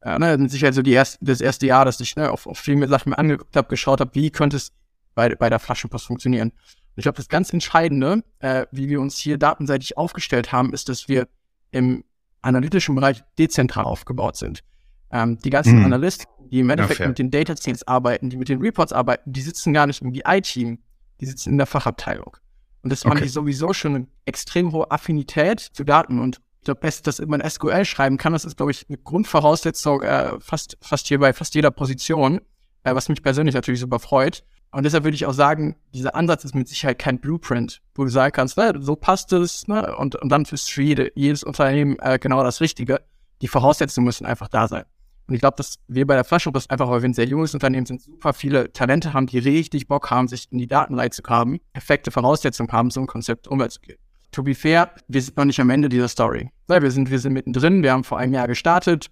Ja, 0.04 0.18
ne, 0.18 0.36
sind 0.36 0.50
sicher 0.50 0.72
so 0.72 0.82
die 0.82 0.92
erste, 0.92 1.24
das 1.24 1.40
erste 1.40 1.66
Jahr, 1.66 1.84
dass 1.84 2.00
ich 2.00 2.16
ne, 2.16 2.30
auf, 2.30 2.46
auf 2.46 2.58
viele 2.58 2.88
Sachen 2.88 3.10
mir 3.10 3.18
angeguckt 3.18 3.56
habe, 3.56 3.68
geschaut 3.68 4.00
habe, 4.00 4.14
wie 4.14 4.30
könnte 4.30 4.56
es 4.56 4.72
bei, 5.14 5.34
bei 5.34 5.48
der 5.48 5.58
Flaschenpost 5.58 6.06
funktionieren. 6.06 6.50
Und 6.50 6.96
ich 6.96 7.02
glaube, 7.04 7.16
das 7.16 7.28
ganz 7.28 7.52
Entscheidende, 7.52 8.24
äh, 8.40 8.66
wie 8.72 8.88
wir 8.88 9.00
uns 9.00 9.16
hier 9.16 9.38
datenseitig 9.38 9.96
aufgestellt 9.96 10.52
haben, 10.52 10.72
ist, 10.72 10.88
dass 10.88 11.08
wir 11.08 11.28
im 11.70 12.04
analytischen 12.42 12.94
Bereich 12.94 13.22
dezentral 13.38 13.84
aufgebaut 13.84 14.36
sind. 14.36 14.62
Ähm, 15.10 15.38
die 15.38 15.50
ganzen 15.50 15.78
mhm. 15.78 15.84
Analysten, 15.86 16.26
die 16.50 16.60
im 16.60 16.70
Endeffekt 16.70 17.00
ja, 17.00 17.08
mit 17.08 17.18
den 17.18 17.30
Data 17.30 17.56
Sets 17.56 17.86
arbeiten, 17.86 18.28
die 18.28 18.36
mit 18.36 18.48
den 18.48 18.60
Reports 18.60 18.92
arbeiten, 18.92 19.32
die 19.32 19.40
sitzen 19.40 19.72
gar 19.72 19.86
nicht 19.86 20.02
im 20.02 20.12
BI-Team, 20.12 20.78
die 21.20 21.26
sitzen 21.26 21.50
in 21.50 21.58
der 21.58 21.66
Fachabteilung. 21.66 22.36
Und 22.82 22.90
das 22.90 23.04
okay. 23.04 23.14
haben 23.14 23.22
die 23.22 23.28
sowieso 23.28 23.72
schon 23.72 23.94
eine 23.94 24.06
extrem 24.24 24.72
hohe 24.72 24.90
Affinität 24.90 25.60
zu 25.60 25.84
Daten 25.84 26.18
und 26.18 26.40
ich 26.62 26.66
glaube, 26.66 26.80
dass 26.80 27.20
man 27.26 27.42
SQL 27.42 27.84
schreiben 27.84 28.18
kann, 28.18 28.32
das 28.32 28.44
ist, 28.44 28.56
glaube 28.56 28.70
ich, 28.70 28.86
eine 28.88 28.96
Grundvoraussetzung 28.96 30.02
äh, 30.02 30.38
fast, 30.38 30.78
fast 30.80 31.08
hier 31.08 31.18
bei 31.18 31.32
fast 31.32 31.56
jeder 31.56 31.72
Position, 31.72 32.40
äh, 32.84 32.94
was 32.94 33.08
mich 33.08 33.20
persönlich 33.20 33.56
natürlich 33.56 33.80
super 33.80 33.98
freut. 33.98 34.44
Und 34.70 34.84
deshalb 34.84 35.02
würde 35.02 35.16
ich 35.16 35.26
auch 35.26 35.32
sagen, 35.32 35.74
dieser 35.92 36.14
Ansatz 36.14 36.44
ist 36.44 36.54
mit 36.54 36.68
Sicherheit 36.68 37.00
kein 37.00 37.18
Blueprint, 37.18 37.82
wo 37.96 38.04
du 38.04 38.10
sagen 38.10 38.32
kannst, 38.32 38.56
ne, 38.58 38.74
so 38.78 38.94
passt 38.94 39.32
es, 39.32 39.66
ne, 39.66 39.96
und, 39.96 40.14
und 40.14 40.28
dann 40.28 40.44
ist 40.44 40.70
für 40.70 40.82
jede, 40.82 41.10
jedes 41.16 41.42
Unternehmen 41.42 41.96
äh, 41.98 42.20
genau 42.20 42.44
das 42.44 42.60
Richtige. 42.60 43.00
Die 43.40 43.48
Voraussetzungen 43.48 44.04
müssen 44.04 44.24
einfach 44.24 44.46
da 44.46 44.68
sein. 44.68 44.84
Und 45.26 45.34
ich 45.34 45.40
glaube, 45.40 45.56
dass 45.56 45.80
wir 45.88 46.06
bei 46.06 46.14
der 46.14 46.22
Flaschenpost 46.22 46.70
einfach, 46.70 46.88
weil 46.88 47.02
wir 47.02 47.08
ein 47.08 47.14
sehr 47.14 47.26
junges 47.26 47.54
Unternehmen 47.54 47.86
sind, 47.86 48.02
super 48.02 48.34
viele 48.34 48.72
Talente 48.72 49.12
haben, 49.14 49.26
die 49.26 49.38
richtig 49.38 49.88
Bock 49.88 50.12
haben, 50.12 50.28
sich 50.28 50.46
in 50.52 50.58
die 50.58 50.68
Daten 50.68 50.94
reinzugraben, 50.94 51.58
perfekte 51.72 52.12
Voraussetzungen 52.12 52.70
haben, 52.70 52.90
so 52.90 53.00
ein 53.00 53.08
Konzept 53.08 53.48
umzugehen 53.48 53.98
to 54.32 54.42
be 54.42 54.54
fair, 54.54 54.90
wir 55.08 55.22
sind 55.22 55.36
noch 55.36 55.44
nicht 55.44 55.60
am 55.60 55.70
Ende 55.70 55.88
dieser 55.88 56.08
Story. 56.08 56.50
Wir 56.66 56.90
sind, 56.90 57.10
wir 57.10 57.18
sind 57.18 57.34
mittendrin, 57.34 57.82
wir 57.82 57.92
haben 57.92 58.02
vor 58.02 58.18
einem 58.18 58.32
Jahr 58.32 58.48
gestartet, 58.48 59.10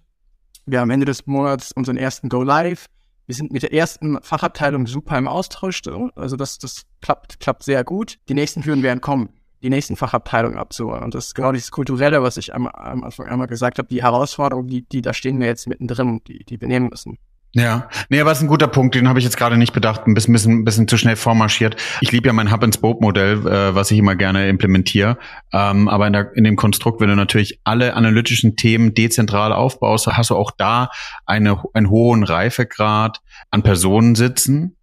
wir 0.65 0.79
haben 0.79 0.89
Ende 0.89 1.05
des 1.05 1.25
Monats 1.27 1.71
unseren 1.71 1.97
ersten 1.97 2.27
Go 2.29 2.43
Live. 2.43 2.87
Wir 3.27 3.35
sind 3.35 3.51
mit 3.51 3.63
der 3.63 3.73
ersten 3.73 4.21
Fachabteilung 4.21 4.87
super 4.87 5.17
im 5.17 5.27
Austausch. 5.27 5.81
Also 6.15 6.35
das, 6.35 6.57
das 6.57 6.83
klappt, 7.01 7.39
klappt 7.39 7.63
sehr 7.63 7.83
gut. 7.83 8.17
Die 8.27 8.33
nächsten 8.33 8.65
Hürden 8.65 8.83
werden 8.83 8.99
kommen, 8.99 9.29
die 9.61 9.69
nächsten 9.69 9.95
Fachabteilungen 9.95 10.57
abzuholen. 10.57 11.03
Und 11.03 11.15
das 11.15 11.27
ist 11.27 11.35
genau 11.35 11.51
dieses 11.51 11.71
Kulturelle, 11.71 12.23
was 12.23 12.37
ich 12.37 12.53
am, 12.53 12.67
am 12.67 13.03
Anfang 13.03 13.27
einmal 13.27 13.47
gesagt 13.47 13.77
habe, 13.77 13.87
die 13.87 14.03
Herausforderung, 14.03 14.67
die, 14.67 14.87
die 14.87 15.01
da 15.01 15.13
stehen 15.13 15.39
wir 15.39 15.47
jetzt 15.47 15.67
mittendrin, 15.67 16.21
die, 16.27 16.43
die 16.43 16.59
wir 16.59 16.67
nehmen 16.67 16.89
müssen. 16.89 17.17
Ja, 17.53 17.89
nee, 18.09 18.21
aber 18.21 18.31
ist 18.31 18.41
ein 18.41 18.47
guter 18.47 18.67
Punkt, 18.67 18.95
den 18.95 19.09
habe 19.09 19.19
ich 19.19 19.25
jetzt 19.25 19.35
gerade 19.35 19.57
nicht 19.57 19.73
bedacht, 19.73 20.07
ein 20.07 20.13
bisschen, 20.13 20.31
bisschen, 20.31 20.63
bisschen 20.63 20.87
zu 20.87 20.97
schnell 20.97 21.17
vormarschiert. 21.17 21.75
Ich 21.99 22.11
liebe 22.11 22.27
ja 22.27 22.33
mein 22.33 22.49
Hub-and-Spoke-Modell, 22.49 23.45
äh, 23.45 23.75
was 23.75 23.91
ich 23.91 23.97
immer 23.97 24.15
gerne 24.15 24.47
implementiere. 24.47 25.17
Ähm, 25.51 25.89
aber 25.89 26.07
in, 26.07 26.13
der, 26.13 26.31
in 26.33 26.45
dem 26.45 26.55
Konstrukt, 26.55 27.01
wenn 27.01 27.09
du 27.09 27.15
natürlich 27.15 27.59
alle 27.65 27.93
analytischen 27.95 28.55
Themen 28.55 28.93
dezentral 28.93 29.51
aufbaust, 29.51 30.07
hast 30.07 30.29
du 30.29 30.37
auch 30.37 30.51
da 30.51 30.91
eine, 31.25 31.61
einen 31.73 31.89
hohen 31.89 32.23
Reifegrad 32.23 33.19
an 33.49 33.63
Personen 33.63 34.15
sitzen, 34.15 34.77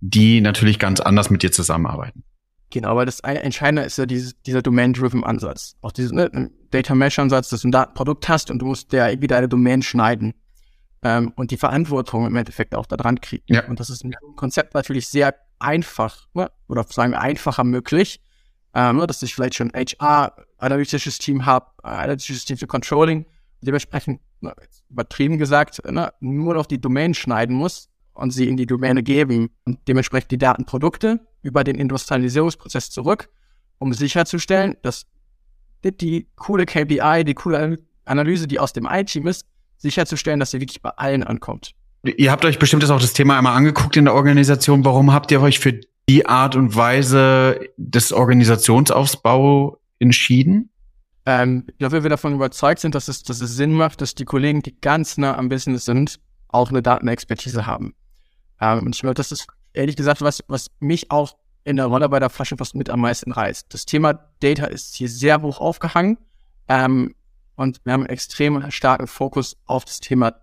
die 0.00 0.40
natürlich 0.40 0.78
ganz 0.78 1.00
anders 1.00 1.28
mit 1.28 1.42
dir 1.42 1.52
zusammenarbeiten. 1.52 2.22
Genau, 2.70 2.88
aber 2.88 3.04
das 3.04 3.20
Entscheidende 3.20 3.82
ist 3.82 3.98
ja 3.98 4.06
dieses, 4.06 4.40
dieser 4.42 4.62
Domain-driven 4.62 5.22
Ansatz. 5.22 5.76
Auch 5.82 5.92
dieser 5.92 6.14
ne, 6.14 6.50
Data 6.70 6.94
Mesh-Ansatz, 6.94 7.50
dass 7.50 7.60
du 7.60 7.68
ein 7.68 7.72
Datenprodukt 7.72 8.26
hast 8.28 8.50
und 8.50 8.58
du 8.58 8.66
musst 8.66 8.92
ja 8.94 9.06
irgendwie 9.06 9.28
deine 9.28 9.48
Domain 9.48 9.82
schneiden 9.82 10.32
ähm, 11.06 11.32
und 11.36 11.52
die 11.52 11.56
Verantwortung 11.56 12.26
im 12.26 12.34
Endeffekt 12.34 12.74
auch 12.74 12.86
da 12.86 12.96
dran 12.96 13.20
kriegen. 13.20 13.44
Ja. 13.46 13.64
Und 13.68 13.78
das 13.78 13.90
ist 13.90 14.02
im 14.02 14.12
Konzept 14.34 14.74
natürlich 14.74 15.06
sehr 15.06 15.36
einfach 15.60 16.26
ne? 16.34 16.50
oder 16.68 16.84
sagen 16.88 17.12
wir 17.12 17.20
einfacher 17.20 17.62
möglich, 17.62 18.20
ähm, 18.74 18.96
ne, 18.96 19.06
dass 19.06 19.22
ich 19.22 19.32
vielleicht 19.32 19.54
schon 19.54 19.72
HR, 19.72 20.34
analytisches 20.58 21.18
Team 21.18 21.46
habe, 21.46 21.66
analytisches 21.84 22.44
Team 22.44 22.56
für 22.56 22.66
Controlling, 22.66 23.24
dementsprechend 23.60 24.20
ne, 24.40 24.52
übertrieben 24.90 25.38
gesagt, 25.38 25.80
ne, 25.88 26.12
nur 26.18 26.54
noch 26.54 26.66
die 26.66 26.80
Domain 26.80 27.14
schneiden 27.14 27.54
muss 27.54 27.88
und 28.12 28.32
sie 28.32 28.48
in 28.48 28.56
die 28.56 28.66
Domäne 28.66 29.04
geben 29.04 29.50
und 29.64 29.78
dementsprechend 29.86 30.32
die 30.32 30.38
Datenprodukte 30.38 31.20
über 31.42 31.62
den 31.62 31.76
Industrialisierungsprozess 31.76 32.90
zurück, 32.90 33.28
um 33.78 33.92
sicherzustellen, 33.92 34.76
dass 34.82 35.06
die 35.84 36.26
coole 36.34 36.66
KPI, 36.66 37.22
die 37.24 37.34
coole 37.34 37.78
Analyse, 38.04 38.48
die 38.48 38.58
aus 38.58 38.72
dem 38.72 38.88
I-Team 38.90 39.28
ist, 39.28 39.46
sicherzustellen, 39.78 40.40
dass 40.40 40.50
sie 40.50 40.60
wirklich 40.60 40.82
bei 40.82 40.90
allen 40.90 41.22
ankommt. 41.22 41.72
Ihr 42.02 42.30
habt 42.30 42.44
euch 42.44 42.58
bestimmt 42.58 42.88
auch 42.88 43.00
das 43.00 43.12
Thema 43.12 43.36
einmal 43.36 43.56
angeguckt 43.56 43.96
in 43.96 44.04
der 44.04 44.14
Organisation. 44.14 44.84
Warum 44.84 45.12
habt 45.12 45.30
ihr 45.32 45.40
euch 45.40 45.58
für 45.58 45.80
die 46.08 46.26
Art 46.26 46.54
und 46.54 46.76
Weise 46.76 47.60
des 47.76 48.12
Organisationsaufbau 48.12 49.78
entschieden? 49.98 50.70
Ähm, 51.24 51.64
ich 51.66 51.78
glaube, 51.78 52.04
wir 52.04 52.10
davon 52.10 52.34
überzeugt 52.34 52.80
sind, 52.80 52.94
dass 52.94 53.08
es, 53.08 53.24
dass 53.24 53.40
es 53.40 53.56
Sinn 53.56 53.72
macht, 53.72 54.00
dass 54.00 54.14
die 54.14 54.24
Kollegen, 54.24 54.62
die 54.62 54.80
ganz 54.80 55.18
nah 55.18 55.36
am 55.36 55.48
Business 55.48 55.84
sind, 55.84 56.20
auch 56.48 56.70
eine 56.70 56.82
Datenexpertise 56.82 57.66
haben. 57.66 57.94
Ähm, 58.60 58.86
und 58.86 58.94
ich 58.94 59.00
glaube, 59.00 59.14
das 59.14 59.32
ist 59.32 59.48
ehrlich 59.72 59.96
gesagt 59.96 60.22
was, 60.22 60.44
was 60.46 60.70
mich 60.78 61.10
auch 61.10 61.36
in 61.64 61.76
der 61.76 61.86
Rolle 61.86 62.08
bei 62.08 62.20
der 62.20 62.30
Flaschenpost 62.30 62.76
mit 62.76 62.88
am 62.88 63.00
meisten 63.00 63.32
reißt. 63.32 63.74
Das 63.74 63.84
Thema 63.86 64.30
Data 64.38 64.66
ist 64.66 64.94
hier 64.94 65.08
sehr 65.08 65.42
hoch 65.42 65.60
aufgehangen. 65.60 66.18
Ähm, 66.68 67.15
und 67.56 67.80
wir 67.84 67.92
haben 67.92 68.02
einen 68.02 68.10
extrem 68.10 68.70
starken 68.70 69.06
Fokus 69.06 69.56
auf 69.66 69.84
das 69.84 70.00
Thema 70.00 70.34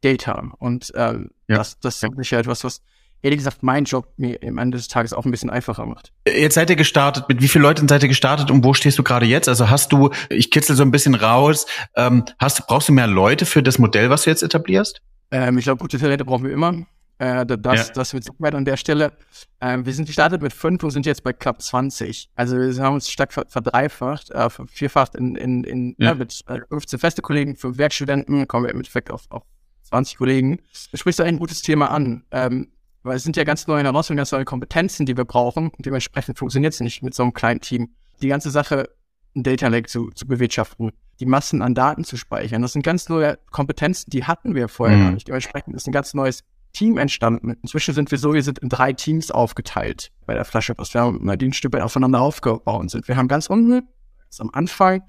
Data. 0.00 0.50
Und 0.58 0.92
ähm, 0.94 1.30
ja. 1.48 1.56
das, 1.56 1.78
das 1.80 2.02
ist 2.02 2.16
sicher 2.16 2.38
etwas, 2.38 2.64
was 2.64 2.82
ehrlich 3.22 3.38
gesagt 3.38 3.62
mein 3.62 3.84
Job 3.84 4.08
mir 4.16 4.38
am 4.46 4.58
Ende 4.58 4.78
des 4.78 4.88
Tages 4.88 5.12
auch 5.12 5.24
ein 5.24 5.30
bisschen 5.30 5.50
einfacher 5.50 5.84
macht. 5.86 6.12
Jetzt 6.26 6.54
seid 6.54 6.70
ihr 6.70 6.76
gestartet. 6.76 7.28
Mit 7.28 7.42
wie 7.42 7.48
vielen 7.48 7.62
Leuten 7.62 7.88
seid 7.88 8.02
ihr 8.02 8.08
gestartet 8.08 8.50
und 8.50 8.64
wo 8.64 8.72
stehst 8.74 8.98
du 8.98 9.02
gerade 9.02 9.26
jetzt? 9.26 9.48
Also 9.48 9.68
hast 9.68 9.92
du, 9.92 10.10
ich 10.28 10.50
kitzel 10.50 10.76
so 10.76 10.82
ein 10.82 10.90
bisschen 10.90 11.14
raus, 11.14 11.66
ähm, 11.96 12.24
hast, 12.38 12.66
brauchst 12.66 12.88
du 12.88 12.92
mehr 12.92 13.06
Leute 13.06 13.46
für 13.46 13.62
das 13.62 13.78
Modell, 13.78 14.10
was 14.10 14.24
du 14.24 14.30
jetzt 14.30 14.42
etablierst? 14.42 15.02
Ähm, 15.30 15.58
ich 15.58 15.64
glaube, 15.64 15.80
gute 15.80 15.98
Talente 15.98 16.24
brauchen 16.24 16.44
wir 16.44 16.52
immer. 16.52 16.74
Äh, 17.20 17.44
das, 17.44 17.88
ja. 17.88 17.94
das 17.94 18.14
wird 18.14 18.24
Sicherheit 18.24 18.54
an 18.54 18.64
der 18.64 18.78
Stelle. 18.78 19.12
Ähm, 19.60 19.84
wir 19.84 19.92
sind 19.92 20.06
gestartet 20.06 20.40
mit 20.40 20.54
fünf 20.54 20.82
und 20.82 20.90
sind 20.90 21.04
jetzt 21.04 21.22
bei 21.22 21.34
knapp 21.34 21.60
20. 21.60 22.30
Also 22.34 22.56
wir 22.56 22.82
haben 22.82 22.94
uns 22.94 23.10
stark 23.10 23.32
verdreifacht, 23.32 24.30
äh, 24.30 24.48
vierfacht 24.66 25.14
in, 25.14 25.36
in, 25.36 25.62
in 25.64 25.94
ja. 25.98 26.08
ja 26.08 26.14
mit 26.14 26.42
15 26.70 26.96
äh, 26.96 27.00
feste 27.00 27.20
Kollegen, 27.20 27.56
fünf 27.56 27.76
Werkstudenten, 27.76 28.48
kommen 28.48 28.64
wir 28.64 28.70
im 28.70 28.78
Endeffekt 28.78 29.10
auf, 29.10 29.26
auf 29.28 29.42
20 29.82 30.16
Kollegen. 30.16 30.60
Du 30.90 30.96
sprichst 30.96 31.20
da 31.20 31.24
ein 31.24 31.38
gutes 31.38 31.60
Thema 31.60 31.90
an. 31.90 32.24
Ähm, 32.30 32.72
weil 33.02 33.16
es 33.16 33.22
sind 33.22 33.36
ja 33.36 33.44
ganz 33.44 33.66
neue 33.66 33.82
Herausforderungen, 33.82 34.18
ganz 34.18 34.32
neue 34.32 34.44
Kompetenzen, 34.44 35.06
die 35.06 35.16
wir 35.16 35.24
brauchen. 35.24 35.68
Und 35.68 35.86
dementsprechend 35.86 36.38
funktioniert 36.38 36.74
es 36.74 36.80
nicht 36.80 37.02
mit 37.02 37.14
so 37.14 37.22
einem 37.22 37.32
kleinen 37.32 37.60
Team. 37.60 37.94
Die 38.22 38.28
ganze 38.28 38.50
Sache, 38.50 38.90
ein 39.34 39.42
Data 39.42 39.68
Lake 39.68 39.88
zu, 39.88 40.10
zu 40.10 40.26
bewirtschaften, 40.26 40.92
die 41.18 41.26
Massen 41.26 41.62
an 41.62 41.74
Daten 41.74 42.04
zu 42.04 42.16
speichern, 42.16 42.62
das 42.62 42.72
sind 42.72 42.82
ganz 42.82 43.08
neue 43.08 43.38
Kompetenzen, 43.50 44.10
die 44.10 44.24
hatten 44.24 44.54
wir 44.54 44.68
vorher 44.68 44.96
mhm. 44.96 45.02
gar 45.02 45.12
nicht. 45.12 45.28
Dementsprechend 45.28 45.74
ist 45.74 45.86
ein 45.86 45.92
ganz 45.92 46.14
neues 46.14 46.44
Team 46.72 46.98
entstanden. 46.98 47.56
Inzwischen 47.62 47.94
sind 47.94 48.10
wir 48.10 48.18
so, 48.18 48.34
wir 48.34 48.42
sind 48.42 48.58
in 48.58 48.68
drei 48.68 48.92
Teams 48.92 49.30
aufgeteilt 49.30 50.10
bei 50.26 50.34
der 50.34 50.44
Flasche, 50.44 50.74
was 50.76 50.94
wir 50.94 51.00
haben 51.02 51.38
die 51.38 51.46
ein 51.46 51.52
Stück 51.52 51.74
aufeinander 51.76 52.20
aufgebaut 52.20 52.90
sind. 52.90 53.08
Wir 53.08 53.16
haben 53.16 53.28
ganz 53.28 53.48
unten, 53.48 53.88
ganz 54.18 54.40
am 54.40 54.50
Anfang, 54.52 55.02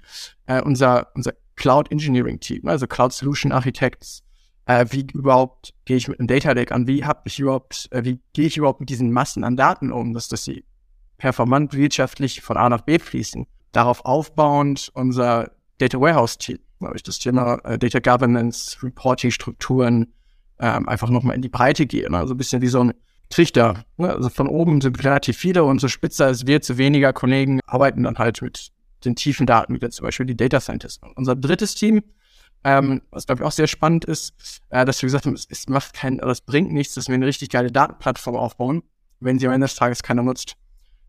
äh, 0.46 0.60
unser, 0.62 1.08
unser 1.14 1.32
Cloud 1.56 1.90
Engineering 1.90 2.40
Team, 2.40 2.66
also 2.66 2.86
Cloud 2.86 3.12
Solution 3.12 3.52
Architects. 3.52 4.22
Äh, 4.66 4.86
wie 4.90 5.06
überhaupt 5.12 5.74
gehe 5.84 5.96
ich 5.96 6.08
mit 6.08 6.18
einem 6.18 6.28
Data 6.28 6.52
Lake 6.52 6.74
an? 6.74 6.86
Wie 6.86 7.04
habe 7.04 7.22
ich 7.24 7.38
überhaupt, 7.38 7.88
äh, 7.90 8.04
wie 8.04 8.20
gehe 8.32 8.46
ich 8.46 8.56
überhaupt 8.56 8.80
mit 8.80 8.88
diesen 8.88 9.12
Massen 9.12 9.44
an 9.44 9.56
Daten 9.56 9.92
um, 9.92 10.12
dass, 10.12 10.28
dass 10.28 10.44
sie 10.44 10.64
performant 11.18 11.74
wirtschaftlich 11.74 12.40
von 12.42 12.56
A 12.56 12.68
nach 12.68 12.82
B 12.82 12.98
fließen? 12.98 13.46
Darauf 13.72 14.04
aufbauend 14.04 14.90
unser 14.94 15.50
Data 15.78 16.00
Warehouse 16.00 16.38
Team, 16.38 16.58
das 17.04 17.18
Thema 17.18 17.54
äh, 17.64 17.78
Data 17.78 17.98
Governance, 17.98 18.76
Reporting 18.82 19.30
Strukturen, 19.30 20.12
ähm, 20.58 20.88
einfach 20.88 21.10
nochmal 21.10 21.36
in 21.36 21.42
die 21.42 21.48
Breite 21.48 21.86
gehen. 21.86 22.14
Also 22.14 22.34
ein 22.34 22.38
bisschen 22.38 22.62
wie 22.62 22.68
so 22.68 22.84
ein 22.84 22.92
Trichter. 23.30 23.84
Ne? 23.96 24.10
Also 24.10 24.28
von 24.28 24.46
oben 24.46 24.80
sind 24.80 25.02
relativ 25.02 25.36
viele 25.36 25.64
und 25.64 25.80
so 25.80 25.88
spitzer 25.88 26.30
es 26.30 26.46
wird, 26.46 26.64
so 26.64 26.78
weniger 26.78 27.12
Kollegen 27.12 27.60
arbeiten 27.66 28.04
dann 28.04 28.18
halt 28.18 28.42
mit 28.42 28.70
den 29.04 29.16
tiefen 29.16 29.46
Daten, 29.46 29.80
wie 29.80 29.88
zum 29.88 30.04
Beispiel 30.04 30.26
die 30.26 30.36
Data 30.36 30.60
Scientists. 30.60 31.00
unser 31.16 31.34
drittes 31.34 31.74
Team, 31.74 32.02
ähm, 32.64 33.02
was 33.10 33.26
glaube 33.26 33.42
ich 33.42 33.46
auch 33.46 33.52
sehr 33.52 33.66
spannend 33.66 34.04
ist, 34.04 34.34
äh, 34.70 34.84
dass 34.84 35.02
wir 35.02 35.08
gesagt 35.08 35.26
haben, 35.26 35.34
es, 35.34 35.46
es 35.48 35.68
macht 35.68 35.94
kein, 35.94 36.20
oder 36.20 36.30
es 36.30 36.40
bringt 36.40 36.72
nichts, 36.72 36.94
dass 36.94 37.08
wir 37.08 37.14
eine 37.14 37.26
richtig 37.26 37.50
geile 37.50 37.72
Datenplattform 37.72 38.36
aufbauen, 38.36 38.82
wenn 39.18 39.38
sie 39.38 39.46
am 39.46 39.52
Ende 39.52 39.66
des 39.66 39.74
Tages 39.74 40.02
keiner 40.02 40.22
nutzt. 40.22 40.56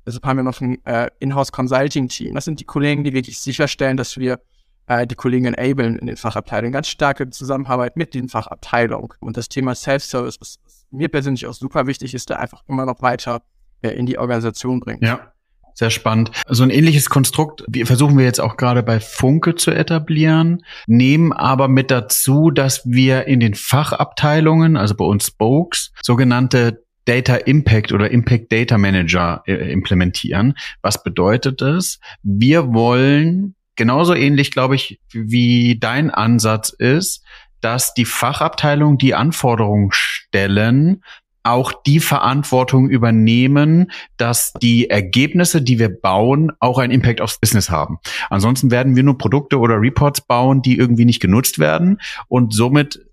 Deshalb 0.05 0.25
haben 0.25 0.37
wir 0.37 0.43
noch 0.43 0.59
ein 0.59 0.83
äh, 0.85 1.09
Inhouse 1.19 1.51
Consulting 1.51 2.09
Team. 2.09 2.35
Das 2.35 2.45
sind 2.45 2.59
die 2.59 2.65
Kollegen, 2.65 3.03
die 3.03 3.13
wirklich 3.13 3.39
sicherstellen, 3.39 3.95
dass 3.95 4.17
wir 4.17 4.39
äh, 4.87 5.07
die 5.07 5.15
Kollegen 5.15 5.45
enablen 5.45 5.97
in 5.97 6.07
den 6.07 6.17
Fachabteilungen. 6.17 6.73
Ganz 6.73 6.87
starke 6.87 7.29
Zusammenarbeit 7.29 7.95
mit 7.97 8.13
den 8.13 8.29
Fachabteilungen. 8.29 9.09
Und 9.19 9.37
das 9.37 9.49
Thema 9.49 9.75
Self-Service, 9.75 10.39
was 10.39 10.59
mir 10.91 11.09
persönlich 11.09 11.47
auch 11.47 11.53
super 11.53 11.87
wichtig 11.87 12.13
ist, 12.13 12.29
da 12.29 12.35
einfach 12.35 12.63
immer 12.67 12.85
noch 12.85 13.01
weiter 13.01 13.41
äh, 13.81 13.89
in 13.89 14.05
die 14.05 14.17
Organisation 14.17 14.79
bringen. 14.79 15.03
Ja. 15.03 15.33
Sehr 15.75 15.89
spannend. 15.89 16.29
So 16.47 16.61
ein 16.61 16.69
ähnliches 16.69 17.09
Konstrukt 17.09 17.63
versuchen 17.85 18.15
wir 18.15 18.25
jetzt 18.25 18.39
auch 18.39 18.57
gerade 18.57 18.83
bei 18.83 18.99
Funke 18.99 19.55
zu 19.55 19.71
etablieren, 19.71 20.63
nehmen 20.85 21.33
aber 21.33 21.67
mit 21.67 21.89
dazu, 21.89 22.51
dass 22.51 22.85
wir 22.85 23.25
in 23.25 23.39
den 23.39 23.55
Fachabteilungen, 23.55 24.77
also 24.77 24.93
bei 24.93 25.05
uns 25.05 25.25
Spokes, 25.25 25.91
sogenannte 26.03 26.83
Data 27.05 27.35
Impact 27.35 27.91
oder 27.91 28.11
Impact 28.11 28.51
Data 28.51 28.77
Manager 28.77 29.41
äh, 29.45 29.71
implementieren. 29.71 30.53
Was 30.81 31.03
bedeutet 31.03 31.61
das? 31.61 31.99
Wir 32.21 32.71
wollen 32.73 33.55
genauso 33.75 34.13
ähnlich, 34.13 34.51
glaube 34.51 34.75
ich, 34.75 34.99
wie 35.11 35.77
dein 35.79 36.11
Ansatz 36.11 36.69
ist, 36.69 37.23
dass 37.61 37.93
die 37.93 38.05
Fachabteilung 38.05 38.97
die 38.97 39.15
Anforderungen 39.15 39.89
stellen, 39.91 41.03
auch 41.43 41.73
die 41.83 41.99
Verantwortung 41.99 42.89
übernehmen, 42.89 43.91
dass 44.17 44.53
die 44.61 44.89
Ergebnisse, 44.89 45.61
die 45.61 45.77
wir 45.77 45.89
bauen, 45.89 46.51
auch 46.59 46.77
einen 46.77 46.93
Impact 46.93 47.19
aufs 47.19 47.39
Business 47.39 47.69
haben. 47.69 47.99
Ansonsten 48.29 48.71
werden 48.71 48.95
wir 48.95 49.03
nur 49.03 49.17
Produkte 49.17 49.59
oder 49.59 49.79
Reports 49.79 50.21
bauen, 50.21 50.61
die 50.61 50.77
irgendwie 50.77 51.05
nicht 51.05 51.19
genutzt 51.19 51.59
werden. 51.59 51.99
Und 52.27 52.53
somit 52.53 53.05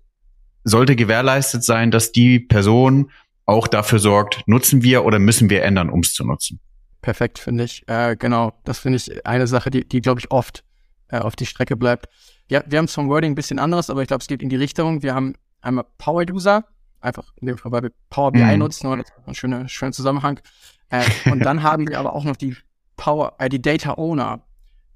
sollte 0.63 0.95
gewährleistet 0.95 1.63
sein, 1.63 1.91
dass 1.91 2.13
die 2.13 2.39
Person 2.39 3.11
auch 3.45 3.67
dafür 3.67 3.99
sorgt, 3.99 4.43
nutzen 4.45 4.81
wir 4.81 5.03
oder 5.03 5.19
müssen 5.19 5.49
wir 5.49 5.63
ändern, 5.63 5.89
um 5.89 6.01
es 6.01 6.13
zu 6.13 6.25
nutzen 6.25 6.61
perfekt, 7.01 7.39
finde 7.39 7.65
ich. 7.65 7.87
Äh, 7.87 8.15
genau, 8.17 8.53
das 8.63 8.79
finde 8.79 8.97
ich 8.97 9.25
eine 9.25 9.47
Sache, 9.47 9.69
die, 9.69 9.87
die 9.87 10.01
glaube 10.01 10.19
ich, 10.19 10.31
oft 10.31 10.63
äh, 11.09 11.19
auf 11.19 11.35
die 11.35 11.45
Strecke 11.45 11.75
bleibt. 11.75 12.07
Ja, 12.49 12.63
wir 12.67 12.77
haben 12.77 12.85
es 12.85 12.93
vom 12.93 13.09
Wording 13.09 13.31
ein 13.31 13.35
bisschen 13.35 13.59
anderes, 13.59 13.89
aber 13.89 14.01
ich 14.01 14.07
glaube, 14.07 14.21
es 14.21 14.27
geht 14.27 14.41
in 14.41 14.49
die 14.49 14.55
Richtung. 14.55 15.03
Wir 15.03 15.15
haben 15.15 15.35
einmal 15.61 15.85
Power 15.97 16.23
User, 16.29 16.65
einfach 16.99 17.33
in 17.37 17.47
dem 17.47 17.57
Fall, 17.57 17.71
weil 17.71 17.83
wir 17.83 17.91
Power 18.09 18.31
BI 18.31 18.43
mhm. 18.43 18.59
nutzen, 18.59 18.87
und 18.87 18.99
das 18.99 19.09
ist 19.09 19.27
ein 19.27 19.35
schöner, 19.35 19.67
schöner 19.67 19.91
Zusammenhang. 19.91 20.39
Äh, 20.89 21.03
und 21.31 21.39
dann 21.39 21.63
haben 21.63 21.87
wir 21.87 21.99
aber 21.99 22.13
auch 22.13 22.23
noch 22.23 22.35
die 22.35 22.55
Power, 22.97 23.35
äh, 23.39 23.49
die 23.49 23.61
Data 23.61 23.93
Owner. 23.97 24.41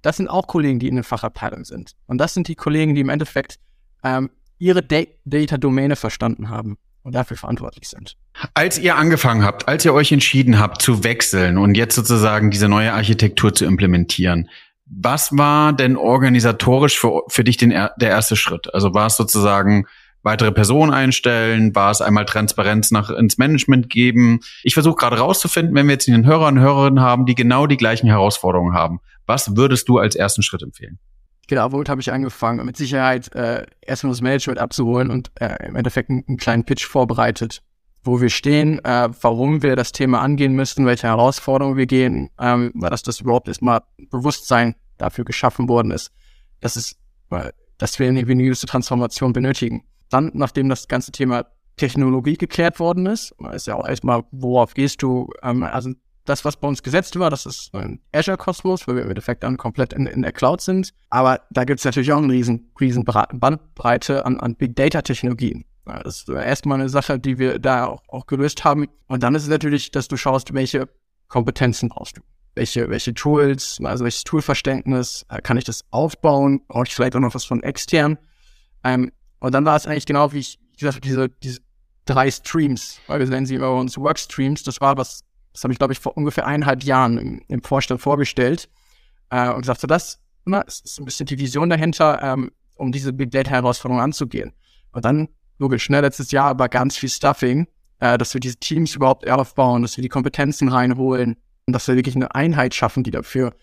Das 0.02 0.18
sind 0.18 0.28
auch 0.28 0.48
Kollegen, 0.48 0.80
die 0.80 0.88
in 0.88 0.96
den 0.96 1.04
Fachabteilungen 1.04 1.66
sind. 1.66 1.96
Und 2.06 2.20
das 2.20 2.34
sind 2.34 2.48
die 2.48 2.56
Kollegen, 2.56 2.94
die 2.94 3.02
im 3.02 3.10
Endeffekt 3.10 3.60
ähm, 4.04 4.30
ihre 4.60 4.84
Data-Domäne 4.84 5.96
verstanden 5.96 6.50
haben 6.50 6.78
und 7.06 7.14
dafür 7.14 7.38
verantwortlich 7.38 7.88
sind. 7.88 8.18
Als 8.56 8.80
ihr 8.80 8.96
angefangen 8.96 9.46
habt, 9.46 9.68
als 9.68 9.86
ihr 9.86 9.94
euch 9.94 10.12
entschieden 10.12 10.60
habt 10.60 10.82
zu 10.82 11.04
wechseln 11.04 11.60
und 11.60 11.76
jetzt 11.76 11.96
sozusagen 11.96 12.50
diese 12.50 12.68
neue 12.68 12.94
Architektur 12.94 13.54
zu 13.54 13.64
implementieren, 13.66 14.50
was 14.88 15.38
war 15.38 15.72
denn 15.72 15.98
organisatorisch 15.98 17.00
für, 17.00 17.22
für 17.28 17.44
dich 17.44 17.58
den, 17.58 17.70
der 17.70 18.10
erste 18.10 18.36
Schritt? 18.36 18.74
Also 18.74 18.94
war 18.96 19.06
es 19.06 19.18
sozusagen 19.18 19.86
weitere 20.24 20.52
Personen 20.52 20.92
einstellen? 20.92 21.76
War 21.76 21.92
es 21.92 22.02
einmal 22.02 22.26
Transparenz 22.26 22.90
nach 22.90 23.12
ins 23.12 23.38
Management 23.38 23.92
geben? 23.92 24.40
Ich 24.64 24.74
versuche 24.74 24.96
gerade 24.96 25.20
rauszufinden, 25.20 25.76
wenn 25.76 25.86
wir 25.86 25.94
jetzt 25.94 26.10
einen 26.10 26.26
Hörer 26.26 26.48
und 26.48 26.60
Hörerinnen 26.60 27.02
haben, 27.02 27.28
die 27.28 27.36
genau 27.36 27.68
die 27.68 27.78
gleichen 27.78 28.08
Herausforderungen 28.08 28.74
haben. 28.74 29.00
Was 29.28 29.56
würdest 29.56 29.88
du 29.90 30.00
als 30.00 30.16
ersten 30.16 30.42
Schritt 30.42 30.64
empfehlen? 30.64 30.98
Genau, 31.48 31.72
womit 31.72 31.90
habe 31.90 32.02
ich 32.02 32.12
angefangen? 32.12 32.66
Mit 32.66 32.78
Sicherheit 32.78 33.34
äh, 33.36 33.66
erstmal 33.82 34.12
das 34.12 34.22
Management 34.22 34.60
abzuholen 34.60 35.12
und 35.12 35.32
äh, 35.40 35.68
im 35.68 35.76
Endeffekt 35.76 36.10
einen, 36.10 36.24
einen 36.28 36.38
kleinen 36.38 36.64
Pitch 36.64 36.86
vorbereitet, 36.86 37.62
wo 38.04 38.20
wir 38.22 38.30
stehen, 38.30 38.84
äh, 38.84 39.10
warum 39.22 39.62
wir 39.62 39.76
das 39.76 39.92
Thema 39.92 40.22
angehen 40.22 40.54
müssen, 40.54 40.86
welche 40.86 41.08
Herausforderungen 41.08 41.78
wir 41.78 41.86
gehen, 41.86 42.30
ähm, 42.40 42.72
weil 42.74 42.90
das, 42.90 43.04
das 43.04 43.22
überhaupt 43.22 43.48
erstmal 43.48 43.82
Bewusstsein 44.10 44.76
dafür 44.98 45.26
geschaffen 45.26 45.68
worden 45.70 45.92
ist, 45.92 46.12
dass 46.62 46.76
es, 46.76 46.96
weil, 47.30 47.54
dass 47.78 48.00
wir 48.00 48.08
eine 48.08 48.24
gewisse 48.24 48.66
Transformation 48.66 49.34
benötigen. 49.34 49.84
Dann, 50.10 50.32
nachdem 50.34 50.70
das 50.70 50.88
ganze 50.88 51.12
Thema 51.12 51.46
Technologie 51.78 52.38
geklärt 52.38 52.80
worden 52.80 53.06
ist, 53.06 53.36
ist 53.54 53.68
ja 53.68 53.76
auch 53.76 53.88
erstmal, 53.88 54.24
worauf 54.32 54.74
gehst 54.74 55.02
du, 55.02 55.30
ähm, 55.44 55.64
also 55.64 55.92
das, 56.26 56.44
was 56.44 56.58
bei 56.58 56.68
uns 56.68 56.84
gesetzt 56.84 57.18
war, 57.18 57.30
das 57.30 57.46
ist 57.46 57.74
ein 57.74 58.00
Azure-Kosmos, 58.12 58.88
weil 58.88 58.96
wir 58.96 59.04
im 59.04 59.10
Endeffekt 59.10 59.44
dann 59.44 59.58
komplett 59.58 59.94
in, 59.94 60.08
in 60.08 60.24
der 60.24 60.32
Cloud 60.32 60.62
sind. 60.62 60.94
Aber 61.10 61.42
da 61.52 61.64
gibt 61.64 61.80
es 61.80 61.86
natürlich 61.86 62.12
auch 62.12 62.18
eine 62.18 62.34
riesen, 62.34 62.72
riesen 62.80 63.06
Bandbreite 63.06 64.26
an, 64.26 64.40
an 64.40 64.56
Big 64.56 64.76
Data-Technologien. 64.76 65.66
Das 65.86 66.22
ist 66.22 66.30
erstmal 66.30 66.80
eine 66.80 66.90
Sache, 66.90 67.20
die 67.20 67.38
wir 67.38 67.60
da 67.60 67.86
auch, 67.86 68.02
auch 68.08 68.26
gelöst 68.26 68.64
haben. 68.64 68.88
Und 69.08 69.22
dann 69.24 69.36
ist 69.36 69.44
es 69.44 69.50
natürlich, 69.50 69.92
dass 69.92 70.08
du 70.08 70.18
schaust, 70.18 70.54
welche 70.54 70.90
Kompetenzen 71.28 71.90
brauchst 71.90 72.18
du. 72.18 72.22
Welche, 72.56 72.90
welche 72.90 73.14
Tools, 73.14 73.80
also 73.84 74.04
welches 74.04 74.24
Toolverständnis, 74.24 75.26
äh, 75.30 75.42
kann 75.42 75.58
ich 75.58 75.66
das 75.66 75.84
aufbauen? 75.92 76.62
Brauche 76.68 76.86
ich 76.88 76.96
vielleicht 76.96 77.16
auch 77.16 77.20
noch 77.20 77.36
was 77.36 77.46
von 77.46 77.62
extern? 77.62 78.18
Ähm, 78.84 79.12
und 79.40 79.54
dann 79.54 79.66
war 79.66 79.76
es 79.76 79.86
eigentlich 79.86 80.06
genau, 80.06 80.32
wie 80.32 80.40
ich 80.40 80.58
gesagt 80.78 80.96
habe, 80.96 81.06
diese, 81.06 81.30
diese 81.30 81.60
drei 82.06 82.32
Streams, 82.32 83.00
weil 83.08 83.20
wir 83.20 83.28
nennen 83.28 83.46
sie 83.46 83.56
immer 83.56 83.72
uns 83.72 83.98
Workstreams. 83.98 84.64
Das 84.64 84.80
war 84.80 84.98
was, 84.98 85.25
das 85.56 85.64
habe 85.64 85.72
ich, 85.72 85.80
glaube 85.80 85.94
ich, 85.94 86.00
vor 86.00 86.18
ungefähr 86.18 86.46
eineinhalb 86.46 86.84
Jahren 86.84 87.18
im, 87.18 87.42
im 87.48 87.64
Vorstand 87.64 88.02
vorgestellt 88.02 88.70
äh, 89.30 89.50
und 89.50 89.62
gesagt, 89.62 89.80
so 89.80 89.88
das 89.88 90.20
na, 90.44 90.62
ist 90.62 91.00
ein 91.00 91.06
bisschen 91.06 91.26
die 91.28 91.40
Vision 91.40 91.70
dahinter, 91.70 92.22
ähm, 92.22 92.52
um 92.76 92.92
diese 92.92 93.14
Big 93.14 93.32
Data 93.32 93.52
Herausforderung 93.52 94.02
anzugehen. 94.02 94.52
Und 94.92 95.06
dann 95.06 95.30
logisch, 95.58 95.90
ne, 95.90 96.02
letztes 96.02 96.32
Jahr 96.32 96.50
aber 96.50 96.68
ganz 96.68 96.98
viel 96.98 97.08
Stuffing, 97.08 97.68
äh, 98.00 98.18
dass 98.18 98.34
wir 98.34 98.42
diese 98.42 98.58
Teams 98.58 98.96
überhaupt 98.96 99.30
aufbauen, 99.30 99.82
dass 99.82 99.96
wir 99.96 100.02
die 100.02 100.10
Kompetenzen 100.10 100.68
reinholen 100.68 101.38
und 101.66 101.74
dass 101.74 101.88
wir 101.88 101.96
wirklich 101.96 102.18
eine 102.18 102.36
Einheit 102.36 102.76
schaffen, 102.76 103.04
die 103.04 103.12
dafür 103.12 103.56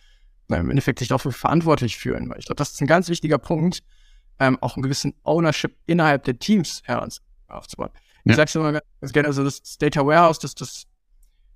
äh, 0.50 0.56
im 0.56 0.70
Endeffekt 0.70 0.98
sich 0.98 1.08
dafür 1.08 1.32
verantwortlich 1.32 1.98
fühlen. 1.98 2.30
Weil 2.30 2.38
ich 2.38 2.46
glaube, 2.46 2.56
das 2.56 2.72
ist 2.72 2.80
ein 2.80 2.86
ganz 2.86 3.10
wichtiger 3.10 3.36
Punkt, 3.36 3.82
ähm, 4.40 4.56
auch 4.62 4.76
einen 4.76 4.82
gewissen 4.82 5.14
Ownership 5.24 5.76
innerhalb 5.84 6.24
der 6.24 6.38
Teams 6.38 6.82
aufzubauen. 7.48 7.90
Ja. 8.24 8.30
Ich 8.30 8.36
sag's 8.36 8.54
immer 8.54 8.72
ganz 8.72 9.12
gerne, 9.12 9.28
also 9.28 9.44
das 9.44 9.76
Data 9.76 10.06
Warehouse, 10.06 10.38
das, 10.38 10.54
das, 10.54 10.86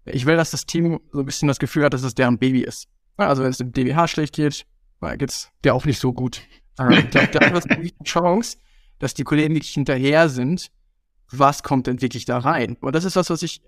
ich 0.06 0.26
will, 0.26 0.36
dass 0.36 0.50
das 0.50 0.66
Team 0.66 1.00
so 1.12 1.20
ein 1.20 1.26
bisschen 1.26 1.48
das 1.48 1.58
Gefühl 1.58 1.84
hat, 1.84 1.94
dass 1.94 2.02
es 2.02 2.14
deren 2.14 2.38
Baby 2.38 2.60
ist. 2.60 2.88
Also 3.16 3.42
wenn 3.42 3.50
es 3.50 3.58
dem 3.58 3.72
DWH 3.72 4.08
schlecht 4.08 4.34
geht, 4.34 4.66
geht's 5.16 5.50
der 5.64 5.74
auch 5.74 5.84
nicht 5.84 6.00
so 6.00 6.12
gut. 6.12 6.42
ich 6.78 7.10
glaube, 7.10 7.28
da 7.32 7.46
ist 7.46 7.70
eine 7.70 7.90
Chance, 8.04 8.58
dass 8.98 9.14
die 9.14 9.24
Kollegen 9.24 9.54
wirklich 9.54 9.72
hinterher 9.72 10.28
sind, 10.28 10.70
was 11.30 11.62
kommt 11.62 11.86
denn 11.86 12.00
wirklich 12.02 12.24
da 12.24 12.38
rein? 12.38 12.76
Und 12.80 12.94
das 12.94 13.04
ist 13.04 13.16
was, 13.16 13.30
was 13.30 13.42
ich 13.42 13.62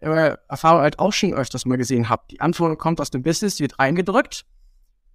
in 0.00 0.08
meiner 0.08 0.38
Erfahrung 0.48 0.80
halt 0.80 0.98
auch 0.98 1.12
schon 1.12 1.32
öfters 1.32 1.64
mal 1.64 1.78
gesehen 1.78 2.08
habe. 2.08 2.24
Die 2.30 2.40
Antwort 2.40 2.78
kommt 2.78 3.00
aus 3.00 3.10
dem 3.10 3.22
Business, 3.22 3.60
wird 3.60 3.78
reingedrückt 3.78 4.44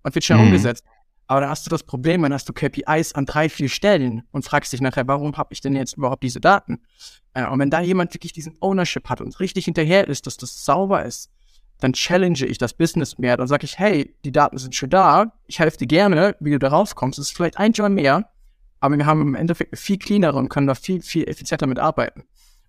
und 0.03 0.15
wird 0.15 0.23
schnell 0.25 0.39
mhm. 0.39 0.45
umgesetzt. 0.45 0.83
Aber 1.29 1.41
dann 1.41 1.51
hast 1.51 1.63
du 1.67 1.69
das 1.69 1.83
Problem, 1.83 2.23
dann 2.23 2.33
hast 2.33 2.49
du 2.49 2.53
KPIs 2.53 3.13
an 3.13 3.27
drei, 3.27 3.49
vier 3.49 3.69
Stellen 3.69 4.23
und 4.31 4.45
fragst 4.45 4.73
dich 4.73 4.81
nachher, 4.81 5.07
warum 5.07 5.37
habe 5.37 5.53
ich 5.53 5.61
denn 5.61 5.75
jetzt 5.75 5.95
überhaupt 5.95 6.23
diese 6.23 6.41
Daten? 6.41 6.81
Äh, 7.35 7.45
und 7.45 7.59
wenn 7.59 7.69
da 7.69 7.81
jemand 7.81 8.15
wirklich 8.15 8.33
diesen 8.33 8.57
Ownership 8.61 9.09
hat 9.09 9.21
und 9.21 9.39
richtig 9.39 9.65
hinterher 9.65 10.07
ist, 10.07 10.25
dass 10.25 10.37
das 10.37 10.65
sauber 10.65 11.05
ist, 11.05 11.29
dann 11.81 11.93
challenge 11.93 12.47
ich 12.47 12.57
das 12.57 12.73
Business 12.73 13.19
mehr. 13.19 13.37
Dann 13.37 13.47
sage 13.47 13.65
ich, 13.65 13.77
hey, 13.77 14.15
die 14.25 14.31
Daten 14.31 14.57
sind 14.57 14.73
schon 14.73 14.89
da, 14.89 15.31
ich 15.45 15.59
helfe 15.59 15.77
dir 15.77 15.85
gerne, 15.85 16.35
wie 16.39 16.49
du 16.49 16.57
da 16.57 16.69
rauskommst. 16.69 17.19
Es 17.19 17.27
ist 17.27 17.37
vielleicht 17.37 17.59
ein 17.59 17.73
Job 17.73 17.91
mehr, 17.91 18.31
aber 18.79 18.97
wir 18.97 19.05
haben 19.05 19.21
im 19.21 19.35
Endeffekt 19.35 19.77
viel 19.77 19.99
cleanere 19.99 20.35
und 20.35 20.49
können 20.49 20.65
da 20.65 20.73
viel, 20.73 21.03
viel 21.03 21.29
effizienter 21.29 21.67
mit 21.67 21.77
arbeiten. 21.77 22.21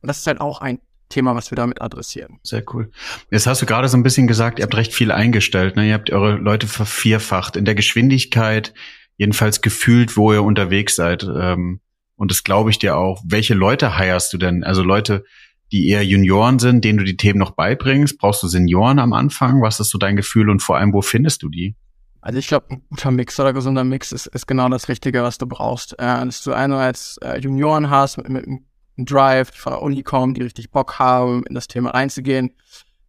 Und 0.03 0.07
das 0.07 0.19
ist 0.19 0.27
halt 0.27 0.43
auch 0.43 0.61
ein 0.61 0.81
Thema, 1.11 1.35
was 1.35 1.51
wir 1.51 1.57
damit 1.57 1.83
adressieren. 1.83 2.39
Sehr 2.43 2.65
cool. 2.73 2.91
Jetzt 3.31 3.47
hast 3.47 3.61
du 3.61 3.67
gerade 3.67 3.89
so 3.89 3.97
ein 3.97 4.03
bisschen 4.03 4.27
gesagt, 4.27 4.59
ihr 4.59 4.63
habt 4.63 4.77
recht 4.77 4.95
viel 4.95 5.13
eingestellt. 5.13 5.77
Ne? 5.77 5.89
Ihr 5.89 5.95
habt 5.95 6.11
eure 6.11 6.37
Leute 6.37 6.67
vervierfacht 6.67 7.57
in 7.57 7.67
der 7.67 7.75
Geschwindigkeit, 7.75 8.73
jedenfalls 9.19 9.61
gefühlt, 9.61 10.17
wo 10.17 10.33
ihr 10.33 10.43
unterwegs 10.43 10.97
seid. 10.97 11.25
Ähm, 11.25 11.81
und 12.17 12.31
das 12.31 12.45
glaube 12.45 12.71
ich 12.71 12.79
dir 12.79 12.97
auch. 12.97 13.23
Welche 13.27 13.55
Leute 13.55 13.99
heierst 13.99 14.33
du 14.33 14.39
denn? 14.39 14.65
Also 14.65 14.83
Leute, 14.83 15.25
die 15.73 15.89
eher 15.89 16.05
Junioren 16.05 16.59
sind, 16.59 16.85
denen 16.85 16.99
du 16.99 17.05
die 17.05 17.17
Themen 17.17 17.39
noch 17.39 17.53
beibringst? 17.53 18.19
Brauchst 18.19 18.43
du 18.43 18.49
Senioren 18.49 18.99
am 18.99 19.13
Anfang? 19.13 19.63
Was 19.63 19.81
ist 19.81 19.91
so 19.91 19.99
dein 19.99 20.17
Gefühl 20.17 20.51
und 20.51 20.63
vor 20.63 20.79
allem, 20.79 20.93
wo 20.93 21.03
findest 21.03 21.43
du 21.43 21.49
die? 21.49 21.77
Also 22.23 22.39
ich 22.39 22.49
glaube, 22.49 22.67
ein 22.71 22.83
guter 22.91 23.11
Mix 23.11 23.41
oder 23.41 23.53
gesunder 23.53 23.85
Mix 23.85 24.13
ist, 24.13 24.27
ist 24.27 24.47
genau 24.47 24.69
das 24.69 24.89
Richtige, 24.89 25.23
was 25.23 25.39
du 25.39 25.47
brauchst. 25.47 25.95
Äh, 25.95 26.25
dass 26.25 26.43
du 26.43 26.53
einerseits 26.53 27.17
äh, 27.19 27.39
Junioren 27.39 27.89
hast 27.89 28.19
mit, 28.19 28.29
mit 28.29 28.47
einem 28.47 28.65
Drive, 29.05 29.51
von 29.55 29.73
der 29.73 29.83
Uni 29.83 30.03
kommen, 30.03 30.35
die 30.35 30.43
richtig 30.43 30.71
Bock 30.71 30.99
haben, 30.99 31.45
in 31.47 31.55
das 31.55 31.69
Thema 31.69 31.91
reinzugehen. 31.91 32.53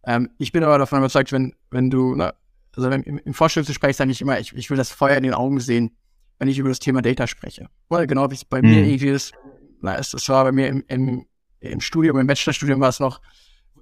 Ähm, 0.04 0.30
ich 0.38 0.52
bin 0.52 0.64
aber 0.64 0.78
davon 0.78 0.98
überzeugt, 0.98 1.32
wenn, 1.32 1.54
wenn 1.70 1.90
du, 1.90 2.14
na, 2.14 2.34
also 2.76 2.90
wenn, 2.90 3.02
im, 3.02 3.18
im 3.18 3.34
Vorstellungsgespräch 3.34 3.96
sage 3.96 4.10
ich 4.10 4.20
immer, 4.20 4.38
ich, 4.38 4.52
ich 4.54 4.70
will 4.70 4.76
das 4.76 4.90
Feuer 4.90 5.16
in 5.16 5.22
den 5.22 5.34
Augen 5.34 5.60
sehen, 5.60 5.96
wenn 6.38 6.48
ich 6.48 6.58
über 6.58 6.68
das 6.68 6.78
Thema 6.78 7.02
Data 7.02 7.26
spreche. 7.26 7.68
Oder 7.88 8.06
genau 8.06 8.30
wie 8.30 8.34
es 8.34 8.44
bei 8.44 8.62
mhm. 8.62 8.70
mir 8.70 8.84
irgendwie 8.84 9.08
ist. 9.08 9.32
Na, 9.80 9.96
es, 9.96 10.14
es 10.14 10.28
war 10.28 10.44
bei 10.44 10.52
mir 10.52 10.68
im, 10.68 10.84
im, 10.88 11.26
im 11.60 11.80
Studium, 11.80 12.18
im 12.18 12.26
Bachelorstudium 12.26 12.80
war 12.80 12.88
es 12.88 13.00
noch, 13.00 13.20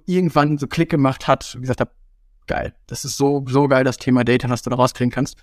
irgendwann 0.05 0.57
so 0.57 0.67
Klick 0.67 0.89
gemacht 0.89 1.27
hat 1.27 1.53
und 1.55 1.61
gesagt 1.61 1.79
habe, 1.79 1.91
geil. 2.47 2.75
Das 2.87 3.05
ist 3.05 3.17
so, 3.17 3.45
so 3.47 3.67
geil, 3.67 3.83
das 3.83 3.97
Thema 3.97 4.23
Data, 4.23 4.49
was 4.49 4.61
du 4.61 4.69
da 4.69 4.75
rauskriegen 4.75 5.11
kannst. 5.11 5.37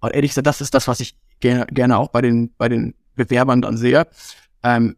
Und 0.00 0.14
ehrlich 0.14 0.30
gesagt, 0.30 0.46
das 0.46 0.60
ist 0.60 0.74
das, 0.74 0.88
was 0.88 1.00
ich 1.00 1.18
gerne, 1.40 1.66
gerne 1.66 1.98
auch 1.98 2.08
bei 2.08 2.20
den, 2.20 2.54
bei 2.56 2.68
den 2.68 2.94
Bewerbern 3.16 3.62
dann 3.62 3.76
sehe. 3.76 4.06
Ähm, 4.62 4.96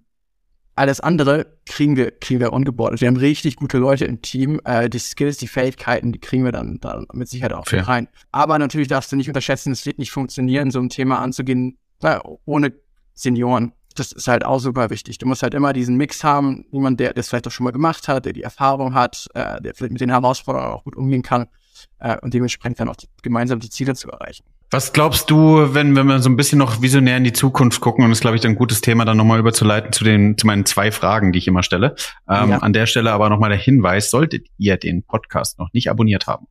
alles 0.75 1.01
andere 1.01 1.47
kriegen 1.67 1.97
wir, 1.97 2.11
kriegen 2.11 2.41
wir 2.41 2.53
ongeboardet. 2.53 3.01
Wir 3.01 3.09
haben 3.09 3.17
richtig 3.17 3.57
gute 3.57 3.79
Leute 3.79 4.05
im 4.05 4.23
Team. 4.23 4.61
Äh, 4.65 4.89
die 4.89 4.99
Skills, 4.99 5.37
die 5.37 5.49
Fähigkeiten, 5.49 6.13
die 6.13 6.19
kriegen 6.19 6.45
wir 6.45 6.53
dann, 6.53 6.79
dann 6.81 7.07
mit 7.13 7.29
Sicherheit 7.29 7.53
auch 7.53 7.67
Fair. 7.67 7.87
rein. 7.87 8.09
Aber 8.31 8.59
natürlich 8.59 8.89
darfst 8.89 9.13
du 9.13 9.17
nicht 9.17 9.29
unterschätzen, 9.29 9.73
es 9.73 9.85
wird 9.85 9.99
nicht 9.99 10.11
funktionieren, 10.11 10.71
so 10.71 10.81
ein 10.81 10.89
Thema 10.89 11.19
anzugehen, 11.21 11.79
na, 12.01 12.23
ohne 12.45 12.73
Senioren 13.15 13.73
das 13.99 14.13
ist 14.13 14.29
halt 14.29 14.45
auch 14.45 14.59
super 14.59 14.91
wichtig. 14.91 15.19
Du 15.19 15.27
musst 15.27 15.43
halt 15.43 15.55
immer 15.55 15.73
diesen 15.73 15.97
Mix 15.97 16.25
haben, 16.25 16.65
jemand, 16.71 17.01
der 17.01 17.13
das 17.13 17.29
vielleicht 17.29 17.47
auch 17.47 17.51
schon 17.51 17.65
mal 17.65 17.73
gemacht 17.73 18.09
hat, 18.09 18.25
der 18.25 18.33
die 18.33 18.43
Erfahrung 18.43 18.95
hat, 18.95 19.29
äh, 19.35 19.61
der 19.61 19.75
vielleicht 19.75 19.93
mit 19.93 20.01
den 20.01 20.11
Herausforderungen 20.11 20.73
auch 20.73 20.85
gut 20.85 20.97
umgehen 20.97 21.23
kann 21.23 21.47
äh, 21.99 22.17
und 22.21 22.35
dementsprechend 22.35 22.81
dann 22.81 22.89
auch 22.89 22.97
die, 22.97 23.09
gemeinsam 23.23 23.61
die 23.61 23.71
Ziele 23.71 23.95
zu 23.95 24.11
erreichen. 24.11 24.45
Was 24.73 24.95
glaubst 24.95 25.31
du, 25.31 25.75
wenn, 25.75 25.95
wenn 25.97 26.07
wir 26.07 26.19
so 26.21 26.31
ein 26.31 26.37
bisschen 26.37 26.59
noch 26.59 26.81
visionär 26.81 27.19
in 27.19 27.25
die 27.25 27.35
Zukunft 27.35 27.83
gucken, 27.83 28.05
und 28.05 28.11
das 28.11 28.19
ist, 28.19 28.23
glaube 28.23 28.39
ich, 28.39 28.47
ein 28.47 28.55
gutes 28.55 28.81
Thema, 28.81 29.05
dann 29.05 29.19
nochmal 29.19 29.39
überzuleiten 29.39 29.93
zu 29.93 30.03
den, 30.03 30.39
zu 30.39 30.47
meinen 30.47 30.65
zwei 30.65 30.91
Fragen, 30.91 31.31
die 31.31 31.41
ich 31.41 31.47
immer 31.47 31.63
stelle. 31.63 31.95
Ähm, 32.27 32.49
ja. 32.49 32.57
An 32.57 32.73
der 32.73 32.87
Stelle 32.87 33.13
aber 33.13 33.29
nochmal 33.29 33.51
der 33.51 33.59
Hinweis, 33.59 34.11
solltet 34.11 34.47
ihr 34.57 34.79
den 34.79 35.03
Podcast 35.03 35.59
noch 35.59 35.71
nicht 35.75 35.91
abonniert 35.91 36.27
haben, 36.27 36.47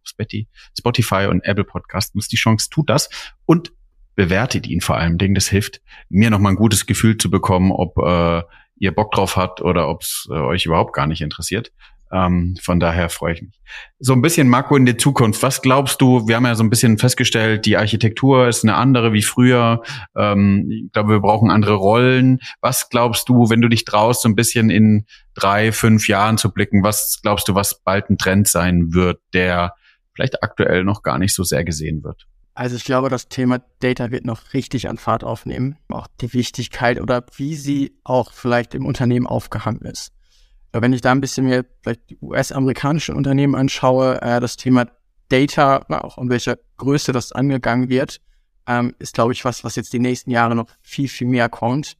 Spotify 0.77 1.25
und 1.31 1.43
Apple 1.43 1.63
Podcast, 1.63 2.13
muss 2.13 2.27
die 2.27 2.35
Chance, 2.35 2.69
tut 2.69 2.91
das. 2.91 3.09
Und 3.47 3.73
bewertet 4.13 4.67
ihn 4.67 4.81
vor 4.81 4.97
allem 4.97 5.17
Dingen. 5.17 5.33
Das 5.33 5.47
hilft 5.47 5.81
mir 6.09 6.29
nochmal 6.29 6.51
ein 6.51 6.57
gutes 6.57 6.85
Gefühl 6.85 7.17
zu 7.17 7.31
bekommen, 7.31 7.71
ob 7.71 7.97
äh, 7.97 8.43
ihr 8.77 8.93
Bock 8.93 9.13
drauf 9.13 9.35
habt 9.35 9.61
oder 9.61 9.89
ob 9.89 10.03
es 10.03 10.27
äh, 10.29 10.35
euch 10.35 10.67
überhaupt 10.67 10.93
gar 10.93 11.07
nicht 11.07 11.21
interessiert. 11.21 11.71
Ähm, 12.11 12.55
von 12.61 12.79
daher 12.79 13.09
freue 13.09 13.33
ich 13.33 13.41
mich. 13.41 13.59
So 13.99 14.13
ein 14.13 14.21
bisschen 14.21 14.49
Marco 14.49 14.75
in 14.75 14.85
der 14.85 14.97
Zukunft. 14.97 15.41
Was 15.43 15.61
glaubst 15.61 16.01
du? 16.01 16.27
Wir 16.27 16.35
haben 16.35 16.45
ja 16.45 16.55
so 16.55 16.63
ein 16.63 16.69
bisschen 16.69 16.97
festgestellt, 16.97 17.65
die 17.65 17.77
Architektur 17.77 18.47
ist 18.47 18.63
eine 18.63 18.75
andere 18.75 19.13
wie 19.13 19.21
früher. 19.21 19.81
Ähm, 20.15 20.69
ich 20.69 20.91
glaube, 20.91 21.09
wir 21.09 21.19
brauchen 21.21 21.49
andere 21.49 21.75
Rollen. 21.75 22.39
Was 22.59 22.89
glaubst 22.89 23.29
du, 23.29 23.49
wenn 23.49 23.61
du 23.61 23.69
dich 23.69 23.85
traust, 23.85 24.23
so 24.23 24.29
ein 24.29 24.35
bisschen 24.35 24.69
in 24.69 25.05
drei, 25.33 25.71
fünf 25.71 26.07
Jahren 26.07 26.37
zu 26.37 26.51
blicken? 26.51 26.83
Was 26.83 27.19
glaubst 27.21 27.47
du, 27.47 27.55
was 27.55 27.81
bald 27.81 28.09
ein 28.09 28.17
Trend 28.17 28.47
sein 28.47 28.93
wird, 28.93 29.21
der 29.33 29.73
vielleicht 30.13 30.43
aktuell 30.43 30.83
noch 30.83 31.03
gar 31.03 31.17
nicht 31.17 31.33
so 31.33 31.43
sehr 31.43 31.63
gesehen 31.63 32.03
wird? 32.03 32.27
Also 32.53 32.75
ich 32.75 32.83
glaube, 32.83 33.09
das 33.09 33.29
Thema 33.29 33.61
Data 33.79 34.11
wird 34.11 34.25
noch 34.25 34.53
richtig 34.53 34.89
an 34.89 34.97
Fahrt 34.97 35.23
aufnehmen. 35.23 35.77
Auch 35.87 36.07
die 36.19 36.33
Wichtigkeit 36.33 36.99
oder 36.99 37.23
wie 37.37 37.55
sie 37.55 37.95
auch 38.03 38.33
vielleicht 38.33 38.75
im 38.75 38.85
Unternehmen 38.85 39.25
aufgehangen 39.25 39.81
ist. 39.81 40.11
Wenn 40.73 40.93
ich 40.93 41.01
da 41.01 41.11
ein 41.11 41.21
bisschen 41.21 41.47
mehr 41.47 41.65
vielleicht 41.81 42.09
die 42.09 42.17
US-amerikanischen 42.21 43.15
Unternehmen 43.15 43.55
anschaue, 43.55 44.21
äh, 44.21 44.39
das 44.39 44.55
Thema 44.55 44.87
Data, 45.27 45.85
auch 45.89 46.17
in 46.17 46.29
welcher 46.29 46.57
Größe 46.77 47.11
das 47.11 47.31
angegangen 47.31 47.89
wird, 47.89 48.21
ähm, 48.67 48.93
ist, 48.99 49.13
glaube 49.13 49.33
ich, 49.33 49.43
was, 49.43 49.63
was 49.63 49.75
jetzt 49.75 49.93
die 49.93 49.99
nächsten 49.99 50.31
Jahre 50.31 50.55
noch 50.55 50.67
viel, 50.81 51.07
viel 51.07 51.27
mehr 51.27 51.49
kommt. 51.49 51.97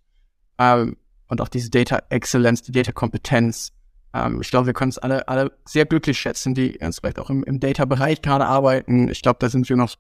Ähm, 0.58 0.98
und 1.28 1.42
auch 1.42 1.48
diese 1.48 1.70
Data 1.70 2.04
Excellence, 2.10 2.62
die 2.62 2.72
Data 2.72 2.92
Kompetenz. 2.92 3.72
Ähm, 4.14 4.42
ich 4.42 4.52
glaube, 4.52 4.68
wir 4.68 4.74
können 4.74 4.90
es 4.90 4.98
alle, 4.98 5.28
alle 5.28 5.52
sehr 5.66 5.86
glücklich 5.86 6.20
schätzen, 6.20 6.54
die 6.54 6.74
ganz 6.74 7.00
vielleicht 7.00 7.20
auch 7.20 7.30
im, 7.30 7.44
im 7.44 7.60
Data-Bereich 7.60 8.22
gerade 8.22 8.46
arbeiten. 8.46 9.08
Ich 9.10 9.22
glaube, 9.22 9.40
da 9.40 9.50
sind 9.50 9.70
wir 9.70 9.78
noch 9.78 9.96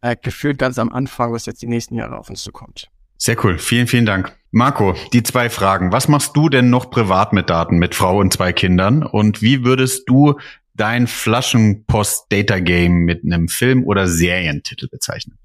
äh, 0.00 0.16
gefühlt 0.20 0.58
ganz 0.58 0.78
am 0.78 0.90
Anfang, 0.90 1.32
was 1.32 1.46
jetzt 1.46 1.62
die 1.62 1.68
nächsten 1.68 1.94
Jahre 1.94 2.18
auf 2.18 2.28
uns 2.28 2.42
zukommt. 2.42 2.90
Sehr 3.16 3.42
cool. 3.44 3.58
Vielen, 3.58 3.86
vielen 3.86 4.06
Dank. 4.06 4.36
Marco, 4.50 4.94
die 5.12 5.22
zwei 5.22 5.50
Fragen. 5.50 5.92
Was 5.92 6.08
machst 6.08 6.36
du 6.36 6.48
denn 6.48 6.70
noch 6.70 6.90
privat 6.90 7.32
mit 7.32 7.50
Daten 7.50 7.78
mit 7.78 7.94
Frau 7.94 8.18
und 8.20 8.32
zwei 8.32 8.52
Kindern? 8.52 9.02
Und 9.02 9.42
wie 9.42 9.64
würdest 9.64 10.08
du 10.08 10.38
dein 10.74 11.06
Flaschenpost-Data-Game 11.06 12.92
mit 12.92 13.24
einem 13.24 13.48
Film- 13.48 13.84
oder 13.84 14.06
Serientitel 14.06 14.88
bezeichnen? 14.88 15.38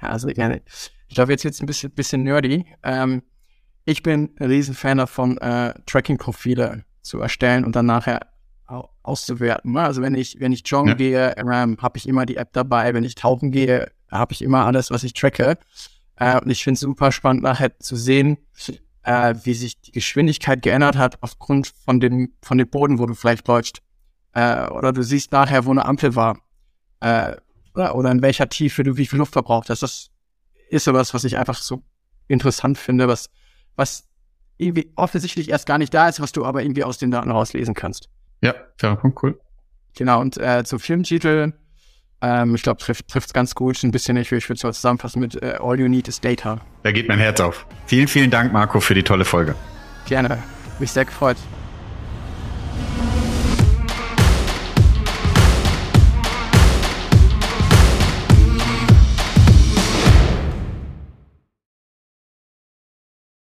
Ja, 0.00 0.08
also 0.08 0.28
gerne. 0.28 0.62
Ich 1.08 1.14
glaube, 1.14 1.32
jetzt 1.32 1.42
jetzt 1.42 1.60
ein 1.60 1.66
bisschen, 1.66 1.90
bisschen 1.90 2.22
nerdy. 2.22 2.64
Ähm, 2.82 3.22
ich 3.84 4.02
bin 4.02 4.30
ein 4.38 4.46
Riesenfan 4.46 4.98
davon, 4.98 5.38
äh, 5.38 5.74
Tracking-Profile 5.86 6.84
zu 7.02 7.20
erstellen 7.20 7.64
und 7.64 7.76
dann 7.76 7.86
nachher 7.86 8.20
auszuwerten. 9.02 9.72
Ne? 9.72 9.82
Also 9.82 10.02
wenn 10.02 10.14
ich, 10.14 10.40
wenn 10.40 10.52
ich 10.52 10.62
joggen 10.66 10.90
ja. 10.90 10.94
gehe, 10.94 11.36
ähm, 11.36 11.76
habe 11.80 11.98
ich 11.98 12.08
immer 12.08 12.24
die 12.26 12.36
App 12.36 12.52
dabei. 12.52 12.94
Wenn 12.94 13.04
ich 13.04 13.14
tauchen 13.14 13.50
gehe, 13.50 13.90
habe 14.10 14.32
ich 14.32 14.42
immer 14.42 14.64
alles, 14.64 14.90
was 14.90 15.04
ich 15.04 15.12
tracke. 15.12 15.58
Äh, 16.22 16.40
und 16.40 16.50
ich 16.50 16.62
finde 16.62 16.74
es 16.74 16.80
super 16.80 17.10
spannend, 17.10 17.42
nachher 17.42 17.80
zu 17.80 17.96
sehen, 17.96 18.38
äh, 19.02 19.34
wie 19.42 19.54
sich 19.54 19.80
die 19.80 19.90
Geschwindigkeit 19.90 20.62
geändert 20.62 20.96
hat 20.96 21.20
aufgrund 21.20 21.66
von 21.66 21.98
dem, 21.98 22.32
von 22.42 22.58
dem 22.58 22.68
Boden, 22.70 23.00
wo 23.00 23.06
du 23.06 23.14
vielleicht 23.14 23.48
läufst. 23.48 23.82
Äh, 24.32 24.68
oder 24.68 24.92
du 24.92 25.02
siehst 25.02 25.32
nachher, 25.32 25.64
wo 25.64 25.72
eine 25.72 25.84
Ampel 25.84 26.14
war. 26.14 26.38
Äh, 27.00 27.34
oder, 27.74 27.96
oder 27.96 28.12
in 28.12 28.22
welcher 28.22 28.48
Tiefe 28.48 28.84
du 28.84 28.96
wie 28.96 29.06
viel 29.06 29.18
Luft 29.18 29.32
verbraucht 29.32 29.68
hast. 29.68 29.82
Das 29.82 30.10
ist 30.70 30.84
sowas, 30.84 31.12
was 31.12 31.24
ich 31.24 31.38
einfach 31.38 31.56
so 31.56 31.82
interessant 32.28 32.78
finde, 32.78 33.08
was, 33.08 33.28
was 33.74 34.08
irgendwie 34.58 34.92
offensichtlich 34.94 35.48
erst 35.48 35.66
gar 35.66 35.78
nicht 35.78 35.92
da 35.92 36.08
ist, 36.08 36.20
was 36.20 36.30
du 36.30 36.44
aber 36.44 36.62
irgendwie 36.62 36.84
aus 36.84 36.98
den 36.98 37.10
Daten 37.10 37.32
rauslesen 37.32 37.74
kannst. 37.74 38.08
Ja, 38.42 38.54
fairer 38.76 38.94
Punkt, 38.94 39.20
cool. 39.24 39.40
Genau, 39.96 40.20
und 40.20 40.36
äh, 40.36 40.62
zum 40.62 40.78
Filmtitel, 40.78 41.52
ähm, 42.22 42.54
ich 42.54 42.62
glaube, 42.62 42.80
trifft 42.80 43.14
es 43.14 43.32
ganz 43.32 43.54
gut. 43.54 43.82
Ein 43.82 43.90
bisschen, 43.90 44.16
ich, 44.16 44.32
ich 44.32 44.48
würde 44.48 44.56
es 44.56 44.62
mal 44.62 44.72
zusammenfassen 44.72 45.20
mit 45.20 45.42
äh, 45.42 45.58
All 45.60 45.78
You 45.78 45.88
Need 45.88 46.08
is 46.08 46.20
Data. 46.20 46.60
Da 46.84 46.92
geht 46.92 47.08
mein 47.08 47.18
Herz 47.18 47.40
auf. 47.40 47.66
Vielen, 47.86 48.08
vielen 48.08 48.30
Dank, 48.30 48.52
Marco, 48.52 48.80
für 48.80 48.94
die 48.94 49.02
tolle 49.02 49.24
Folge. 49.24 49.54
Gerne. 50.06 50.38
Mich 50.78 50.92
sehr 50.92 51.04
gefreut. 51.04 51.36